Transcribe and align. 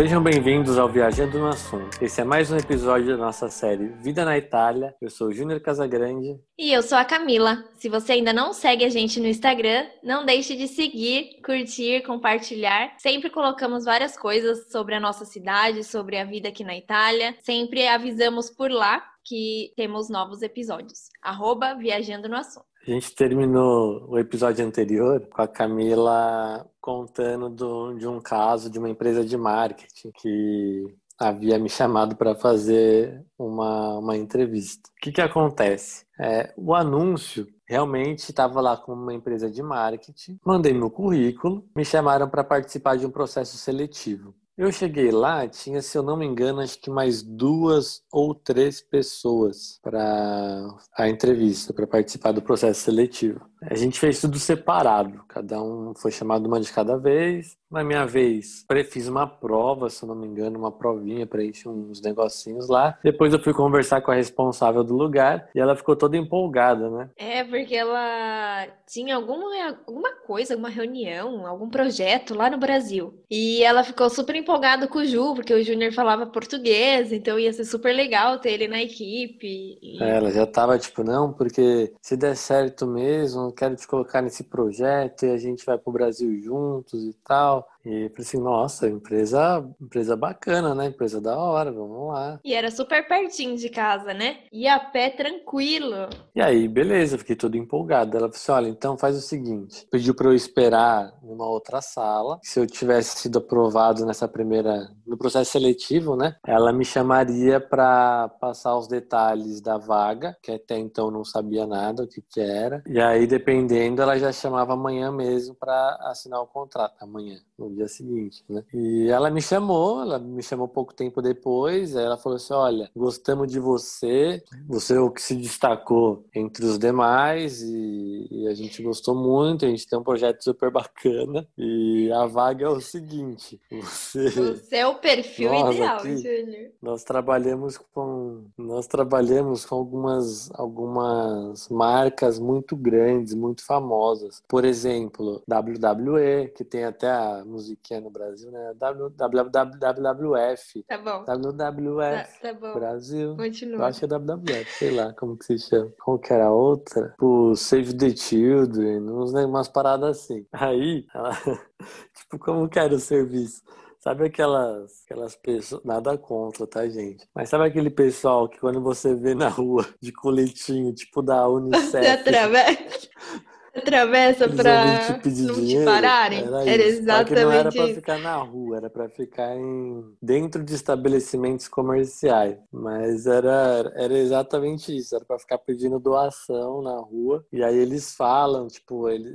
Sejam 0.00 0.22
bem-vindos 0.22 0.78
ao 0.78 0.88
Viajando 0.88 1.38
no 1.38 1.48
Assunto. 1.48 2.02
Esse 2.02 2.22
é 2.22 2.24
mais 2.24 2.50
um 2.50 2.56
episódio 2.56 3.08
da 3.08 3.18
nossa 3.18 3.50
série 3.50 3.88
Vida 4.02 4.24
na 4.24 4.38
Itália. 4.38 4.96
Eu 4.98 5.10
sou 5.10 5.28
o 5.28 5.30
Júnior 5.30 5.60
Casagrande. 5.60 6.40
E 6.58 6.72
eu 6.72 6.82
sou 6.82 6.96
a 6.96 7.04
Camila. 7.04 7.62
Se 7.76 7.86
você 7.90 8.12
ainda 8.12 8.32
não 8.32 8.54
segue 8.54 8.82
a 8.82 8.88
gente 8.88 9.20
no 9.20 9.26
Instagram, 9.26 9.86
não 10.02 10.24
deixe 10.24 10.56
de 10.56 10.68
seguir, 10.68 11.42
curtir, 11.44 12.02
compartilhar. 12.06 12.94
Sempre 12.96 13.28
colocamos 13.28 13.84
várias 13.84 14.16
coisas 14.16 14.72
sobre 14.72 14.94
a 14.94 15.00
nossa 15.00 15.26
cidade, 15.26 15.84
sobre 15.84 16.16
a 16.16 16.24
vida 16.24 16.48
aqui 16.48 16.64
na 16.64 16.74
Itália. 16.74 17.36
Sempre 17.42 17.86
avisamos 17.86 18.48
por 18.48 18.70
lá 18.70 19.04
que 19.22 19.70
temos 19.76 20.08
novos 20.08 20.40
episódios. 20.40 21.10
Arroba 21.20 21.74
Viajando 21.74 22.26
no 22.26 22.36
Assunto. 22.36 22.69
A 22.90 22.92
gente 22.92 23.14
terminou 23.14 24.04
o 24.08 24.18
episódio 24.18 24.66
anterior 24.66 25.24
com 25.30 25.40
a 25.40 25.46
Camila 25.46 26.68
contando 26.80 27.48
do, 27.48 27.94
de 27.94 28.08
um 28.08 28.20
caso 28.20 28.68
de 28.68 28.80
uma 28.80 28.90
empresa 28.90 29.24
de 29.24 29.36
marketing 29.36 30.10
que 30.20 30.92
havia 31.16 31.56
me 31.56 31.68
chamado 31.68 32.16
para 32.16 32.34
fazer 32.34 33.24
uma, 33.38 33.96
uma 33.98 34.16
entrevista. 34.16 34.90
O 34.90 35.00
que, 35.02 35.12
que 35.12 35.20
acontece? 35.20 36.04
É, 36.18 36.52
o 36.56 36.74
anúncio 36.74 37.46
realmente 37.64 38.28
estava 38.28 38.60
lá 38.60 38.76
com 38.76 38.92
uma 38.92 39.14
empresa 39.14 39.48
de 39.48 39.62
marketing, 39.62 40.40
mandei 40.44 40.72
meu 40.72 40.90
currículo, 40.90 41.64
me 41.76 41.84
chamaram 41.84 42.28
para 42.28 42.42
participar 42.42 42.96
de 42.96 43.06
um 43.06 43.10
processo 43.10 43.56
seletivo. 43.56 44.34
Eu 44.60 44.70
cheguei 44.70 45.10
lá, 45.10 45.48
tinha, 45.48 45.80
se 45.80 45.96
eu 45.96 46.02
não 46.02 46.18
me 46.18 46.26
engano, 46.26 46.60
acho 46.60 46.78
que 46.78 46.90
mais 46.90 47.22
duas 47.22 48.02
ou 48.12 48.34
três 48.34 48.82
pessoas 48.82 49.80
para 49.82 50.68
a 50.98 51.08
entrevista, 51.08 51.72
para 51.72 51.86
participar 51.86 52.32
do 52.32 52.42
processo 52.42 52.82
seletivo. 52.82 53.40
A 53.62 53.74
gente 53.74 53.98
fez 53.98 54.20
tudo 54.20 54.38
separado, 54.38 55.24
cada 55.26 55.62
um 55.62 55.94
foi 55.94 56.10
chamado 56.10 56.46
uma 56.46 56.60
de 56.60 56.70
cada 56.70 56.98
vez. 56.98 57.56
Na 57.70 57.84
minha 57.84 58.04
vez, 58.04 58.66
fiz 58.90 59.06
uma 59.06 59.28
prova, 59.28 59.88
se 59.88 60.04
não 60.04 60.16
me 60.16 60.26
engano, 60.26 60.58
uma 60.58 60.72
provinha, 60.72 61.24
preenchi 61.24 61.68
uns 61.68 62.00
negocinhos 62.00 62.68
lá. 62.68 62.98
Depois 63.02 63.32
eu 63.32 63.38
fui 63.38 63.54
conversar 63.54 64.00
com 64.00 64.10
a 64.10 64.14
responsável 64.14 64.82
do 64.82 64.96
lugar 64.96 65.48
e 65.54 65.60
ela 65.60 65.76
ficou 65.76 65.94
toda 65.94 66.16
empolgada, 66.16 66.90
né? 66.90 67.10
É, 67.16 67.44
porque 67.44 67.76
ela 67.76 68.66
tinha 68.88 69.14
alguma, 69.14 69.78
alguma 69.86 70.12
coisa, 70.26 70.54
alguma 70.54 70.68
reunião, 70.68 71.46
algum 71.46 71.70
projeto 71.70 72.34
lá 72.34 72.50
no 72.50 72.58
Brasil. 72.58 73.14
E 73.30 73.62
ela 73.62 73.84
ficou 73.84 74.10
super 74.10 74.34
empolgada 74.34 74.88
com 74.88 74.98
o 74.98 75.04
Ju, 75.04 75.34
porque 75.34 75.54
o 75.54 75.62
Júnior 75.62 75.92
falava 75.92 76.26
português, 76.26 77.12
então 77.12 77.38
ia 77.38 77.52
ser 77.52 77.64
super 77.64 77.94
legal 77.94 78.40
ter 78.40 78.50
ele 78.50 78.66
na 78.66 78.82
equipe. 78.82 79.78
E... 79.80 80.02
É, 80.02 80.16
ela 80.16 80.32
já 80.32 80.44
tava 80.44 80.76
tipo, 80.76 81.04
não, 81.04 81.32
porque 81.32 81.92
se 82.02 82.16
der 82.16 82.36
certo 82.36 82.84
mesmo, 82.84 83.52
quero 83.52 83.76
te 83.76 83.86
colocar 83.86 84.20
nesse 84.20 84.42
projeto 84.42 85.24
e 85.24 85.30
a 85.30 85.36
gente 85.36 85.64
vai 85.64 85.78
pro 85.78 85.92
Brasil 85.92 86.36
juntos 86.42 87.04
e 87.04 87.14
tal. 87.24 87.59
well 87.60 87.68
E 87.84 88.08
falei 88.10 88.14
assim, 88.18 88.38
nossa, 88.38 88.88
empresa, 88.88 89.66
empresa 89.80 90.16
bacana, 90.16 90.74
né? 90.74 90.86
Empresa 90.86 91.20
da 91.20 91.36
hora, 91.36 91.72
vamos 91.72 92.08
lá. 92.08 92.38
E 92.44 92.54
era 92.54 92.70
super 92.70 93.06
pertinho 93.08 93.56
de 93.56 93.68
casa, 93.68 94.12
né? 94.12 94.40
E 94.52 94.68
a 94.68 94.78
pé 94.78 95.10
tranquilo. 95.10 96.08
E 96.34 96.42
aí, 96.42 96.68
beleza, 96.68 97.18
fiquei 97.18 97.36
todo 97.36 97.56
empolgado. 97.56 98.16
Ela 98.16 98.28
falou 98.28 98.36
assim: 98.36 98.52
olha, 98.52 98.68
então 98.68 98.98
faz 98.98 99.16
o 99.16 99.20
seguinte: 99.20 99.86
pediu 99.90 100.14
para 100.14 100.28
eu 100.28 100.34
esperar 100.34 101.12
numa 101.22 101.46
outra 101.46 101.80
sala. 101.80 102.38
Se 102.42 102.60
eu 102.60 102.66
tivesse 102.66 103.18
sido 103.18 103.38
aprovado 103.38 104.04
nessa 104.04 104.28
primeira, 104.28 104.88
no 105.06 105.16
processo 105.16 105.52
seletivo, 105.52 106.16
né? 106.16 106.36
Ela 106.46 106.72
me 106.72 106.84
chamaria 106.84 107.60
para 107.60 108.28
passar 108.40 108.76
os 108.76 108.88
detalhes 108.88 109.60
da 109.60 109.78
vaga, 109.78 110.36
que 110.42 110.52
até 110.52 110.78
então 110.78 111.10
não 111.10 111.24
sabia 111.24 111.66
nada 111.66 112.02
o 112.02 112.08
que, 112.08 112.22
que 112.22 112.40
era. 112.40 112.82
E 112.86 113.00
aí, 113.00 113.26
dependendo, 113.26 114.02
ela 114.02 114.18
já 114.18 114.32
chamava 114.32 114.74
amanhã 114.74 115.10
mesmo 115.10 115.54
para 115.54 115.98
assinar 116.02 116.40
o 116.40 116.46
contrato, 116.46 116.94
amanhã 117.00 117.38
no 117.58 117.69
dia 117.74 117.88
seguinte, 117.88 118.44
né? 118.48 118.64
E 118.72 119.08
ela 119.08 119.30
me 119.30 119.40
chamou, 119.42 120.02
ela 120.02 120.18
me 120.18 120.42
chamou 120.42 120.68
pouco 120.68 120.94
tempo 120.94 121.22
depois, 121.22 121.96
aí 121.96 122.04
ela 122.04 122.16
falou 122.16 122.36
assim, 122.36 122.52
olha, 122.54 122.90
gostamos 122.94 123.50
de 123.50 123.58
você, 123.58 124.42
você 124.66 124.94
é 124.94 125.00
o 125.00 125.10
que 125.10 125.22
se 125.22 125.34
destacou 125.34 126.24
entre 126.34 126.64
os 126.64 126.78
demais 126.78 127.62
e, 127.62 128.28
e 128.30 128.48
a 128.48 128.54
gente 128.54 128.82
gostou 128.82 129.14
muito, 129.14 129.64
a 129.64 129.68
gente 129.68 129.86
tem 129.86 129.98
um 129.98 130.02
projeto 130.02 130.42
super 130.42 130.70
bacana 130.70 131.46
e 131.56 132.10
a 132.12 132.26
vaga 132.26 132.66
é 132.66 132.68
o 132.68 132.80
seguinte, 132.80 133.60
você... 133.70 134.30
É 134.80 134.86
o 134.86 134.94
perfil 134.94 135.50
nós 135.50 135.74
ideal, 135.74 135.98
Júnior. 136.00 136.70
Nós 136.80 137.04
trabalhamos 137.04 137.76
com, 137.76 138.44
nós 138.56 138.86
trabalhamos 138.86 139.64
com 139.66 139.74
algumas, 139.74 140.50
algumas 140.54 141.68
marcas 141.68 142.38
muito 142.38 142.76
grandes, 142.76 143.34
muito 143.34 143.64
famosas, 143.64 144.42
por 144.48 144.64
exemplo, 144.64 145.42
WWE, 145.48 146.48
que 146.54 146.64
tem 146.64 146.84
até 146.84 147.10
a 147.10 147.44
musiquinha 147.60 148.00
no 148.00 148.10
Brasil, 148.10 148.50
né? 148.50 148.72
WWF. 148.74 150.82
Tá 150.88 150.98
bom. 150.98 151.24
WWF. 151.24 152.40
Tá, 152.40 152.52
tá 152.52 152.54
bom. 152.54 152.72
Brasil. 152.72 153.36
Continua. 153.36 153.78
Eu 153.78 153.84
acho 153.84 153.98
que 154.00 154.04
é 154.06 154.08
WWF, 154.08 154.78
sei 154.78 154.90
lá 154.90 155.12
como 155.12 155.36
que 155.36 155.44
se 155.44 155.58
chama. 155.58 155.92
Qual 156.02 156.18
que 156.18 156.32
era 156.32 156.46
a 156.46 156.52
outra? 156.52 157.14
O 157.20 157.54
Save 157.54 157.94
the 157.94 158.16
Children, 158.16 159.10
uns, 159.10 159.32
umas 159.32 159.68
paradas 159.68 160.18
assim. 160.18 160.46
Aí, 160.52 161.06
ela... 161.14 161.32
tipo, 162.16 162.38
como 162.38 162.68
que 162.68 162.78
era 162.78 162.94
o 162.94 162.98
serviço? 162.98 163.62
Sabe 163.98 164.24
aquelas, 164.24 165.02
aquelas 165.04 165.36
pessoas, 165.36 165.84
nada 165.84 166.16
contra, 166.16 166.66
tá, 166.66 166.88
gente? 166.88 167.28
Mas 167.34 167.50
sabe 167.50 167.66
aquele 167.66 167.90
pessoal 167.90 168.48
que 168.48 168.58
quando 168.58 168.80
você 168.80 169.14
vê 169.14 169.34
na 169.34 169.50
rua 169.50 169.86
de 170.00 170.10
coletinho, 170.10 170.94
tipo 170.94 171.20
da 171.20 171.46
Unicef. 171.46 171.90
Você 171.90 172.08
atravessa. 172.08 173.10
Atravessa 173.74 174.48
pra 174.48 175.20
não 175.22 175.66
te 175.66 175.84
pararem. 175.84 176.44
Era, 176.44 176.68
era 176.68 176.82
exatamente 176.82 177.44
não 177.44 177.52
era 177.52 177.70
pra 177.70 177.86
ficar 177.88 178.18
na 178.18 178.36
rua, 178.36 178.76
era 178.76 178.90
pra 178.90 179.08
ficar 179.08 179.56
em... 179.56 180.04
dentro 180.20 180.64
de 180.64 180.74
estabelecimentos 180.74 181.68
comerciais. 181.68 182.56
Mas 182.72 183.26
era, 183.26 183.92
era 183.94 184.18
exatamente 184.18 184.96
isso, 184.96 185.14
era 185.14 185.24
pra 185.24 185.38
ficar 185.38 185.58
pedindo 185.58 186.00
doação 186.00 186.82
na 186.82 186.96
rua. 186.96 187.44
E 187.52 187.62
aí 187.62 187.76
eles 187.76 188.14
falam, 188.14 188.66
tipo, 188.66 189.08
ele, 189.08 189.30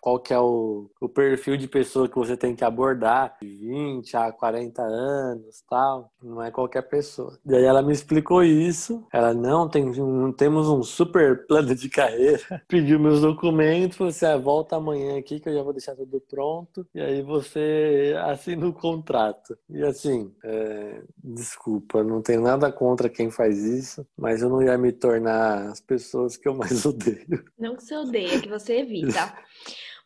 qual 0.00 0.18
que 0.18 0.32
é 0.32 0.38
o, 0.38 0.90
o 1.00 1.08
perfil 1.08 1.56
de 1.56 1.68
pessoa 1.68 2.08
que 2.08 2.16
você 2.16 2.36
tem 2.36 2.54
que 2.54 2.64
abordar, 2.64 3.36
de 3.42 3.48
20 3.48 4.16
a 4.16 4.32
40 4.32 4.82
anos 4.82 5.62
tal. 5.68 6.10
Não 6.22 6.42
é 6.42 6.50
qualquer 6.50 6.82
pessoa. 6.82 7.38
E 7.44 7.54
aí 7.54 7.64
ela 7.64 7.82
me 7.82 7.92
explicou 7.92 8.42
isso. 8.42 9.04
Ela, 9.12 9.34
não, 9.34 9.68
tem, 9.68 9.84
um, 10.00 10.32
temos 10.32 10.68
um 10.68 10.82
super 10.82 11.46
plano 11.46 11.74
de 11.74 11.88
carreira. 11.90 12.40
Pediu 12.66 12.98
meus 12.98 13.20
documentos 13.20 13.65
momento, 13.66 13.98
você 13.98 14.26
ah, 14.26 14.36
volta 14.36 14.76
amanhã 14.76 15.18
aqui 15.18 15.40
que 15.40 15.48
eu 15.48 15.54
já 15.54 15.62
vou 15.62 15.72
deixar 15.72 15.94
tudo 15.94 16.20
pronto 16.20 16.86
e 16.94 17.00
aí 17.00 17.22
você 17.22 18.14
assina 18.24 18.66
o 18.66 18.72
contrato. 18.72 19.56
E 19.68 19.82
assim, 19.82 20.32
é, 20.44 21.02
desculpa, 21.22 22.02
não 22.02 22.22
tenho 22.22 22.40
nada 22.40 22.70
contra 22.70 23.08
quem 23.08 23.30
faz 23.30 23.58
isso, 23.64 24.06
mas 24.16 24.42
eu 24.42 24.48
não 24.48 24.62
ia 24.62 24.78
me 24.78 24.92
tornar 24.92 25.70
as 25.70 25.80
pessoas 25.80 26.36
que 26.36 26.48
eu 26.48 26.54
mais 26.54 26.84
odeio. 26.86 27.44
Não 27.58 27.76
que 27.76 27.82
você 27.82 27.96
odeia, 27.96 28.40
que 28.40 28.48
você 28.48 28.78
evita. 28.78 29.34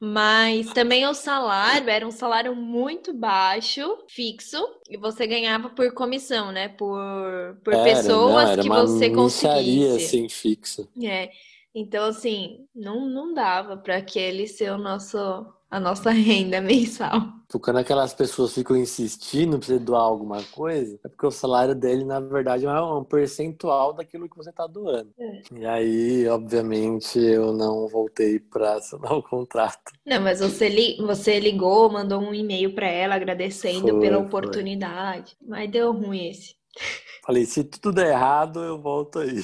Mas 0.02 0.72
também 0.72 1.06
o 1.06 1.12
salário 1.12 1.90
era 1.90 2.06
um 2.06 2.10
salário 2.10 2.56
muito 2.56 3.12
baixo, 3.12 3.98
fixo, 4.08 4.56
e 4.88 4.96
você 4.96 5.26
ganhava 5.26 5.68
por 5.68 5.92
comissão, 5.92 6.50
né? 6.50 6.68
Por, 6.68 6.98
por 7.62 7.74
era, 7.74 7.84
pessoas 7.84 8.56
não, 8.56 8.62
que 8.62 8.68
você 8.70 9.10
conseguisse. 9.10 10.06
assim, 10.06 10.28
fixa. 10.30 10.88
É. 11.04 11.30
Então, 11.74 12.04
assim, 12.04 12.66
não, 12.74 13.08
não 13.08 13.32
dava 13.32 13.76
para 13.76 13.96
aquele 13.96 14.46
ser 14.48 14.72
o 14.72 14.78
nosso, 14.78 15.16
a 15.70 15.78
nossa 15.78 16.10
renda 16.10 16.60
mensal. 16.60 17.20
Quando 17.60 17.78
aquelas 17.78 18.14
pessoas 18.14 18.54
ficam 18.54 18.76
insistindo 18.76 19.58
para 19.58 19.66
você 19.66 19.78
doar 19.78 20.02
alguma 20.02 20.42
coisa, 20.52 20.98
é 21.04 21.08
porque 21.08 21.26
o 21.26 21.30
salário 21.32 21.74
dele, 21.74 22.04
na 22.04 22.20
verdade, 22.20 22.64
é 22.64 22.80
um 22.80 23.02
percentual 23.02 23.92
daquilo 23.92 24.28
que 24.28 24.36
você 24.36 24.50
está 24.50 24.66
doando. 24.66 25.12
É. 25.18 25.42
E 25.52 25.66
aí, 25.66 26.28
obviamente, 26.28 27.18
eu 27.18 27.52
não 27.52 27.88
voltei 27.88 28.38
para 28.38 28.74
assinar 28.74 29.12
o 29.12 29.22
contrato. 29.22 29.92
Não, 30.06 30.20
mas 30.20 30.40
você, 30.40 30.68
li 30.68 30.96
você 30.98 31.40
ligou, 31.40 31.90
mandou 31.90 32.20
um 32.20 32.34
e-mail 32.34 32.72
para 32.72 32.86
ela 32.88 33.16
agradecendo 33.16 33.88
foi, 33.88 34.00
pela 34.00 34.18
oportunidade. 34.18 35.36
Foi. 35.38 35.48
Mas 35.48 35.70
deu 35.70 35.92
ruim 35.92 36.30
esse. 36.30 36.54
Falei, 37.24 37.44
se 37.46 37.64
tudo 37.64 37.92
der 37.92 38.12
errado, 38.12 38.60
eu 38.60 38.80
volto 38.80 39.18
aí. 39.18 39.42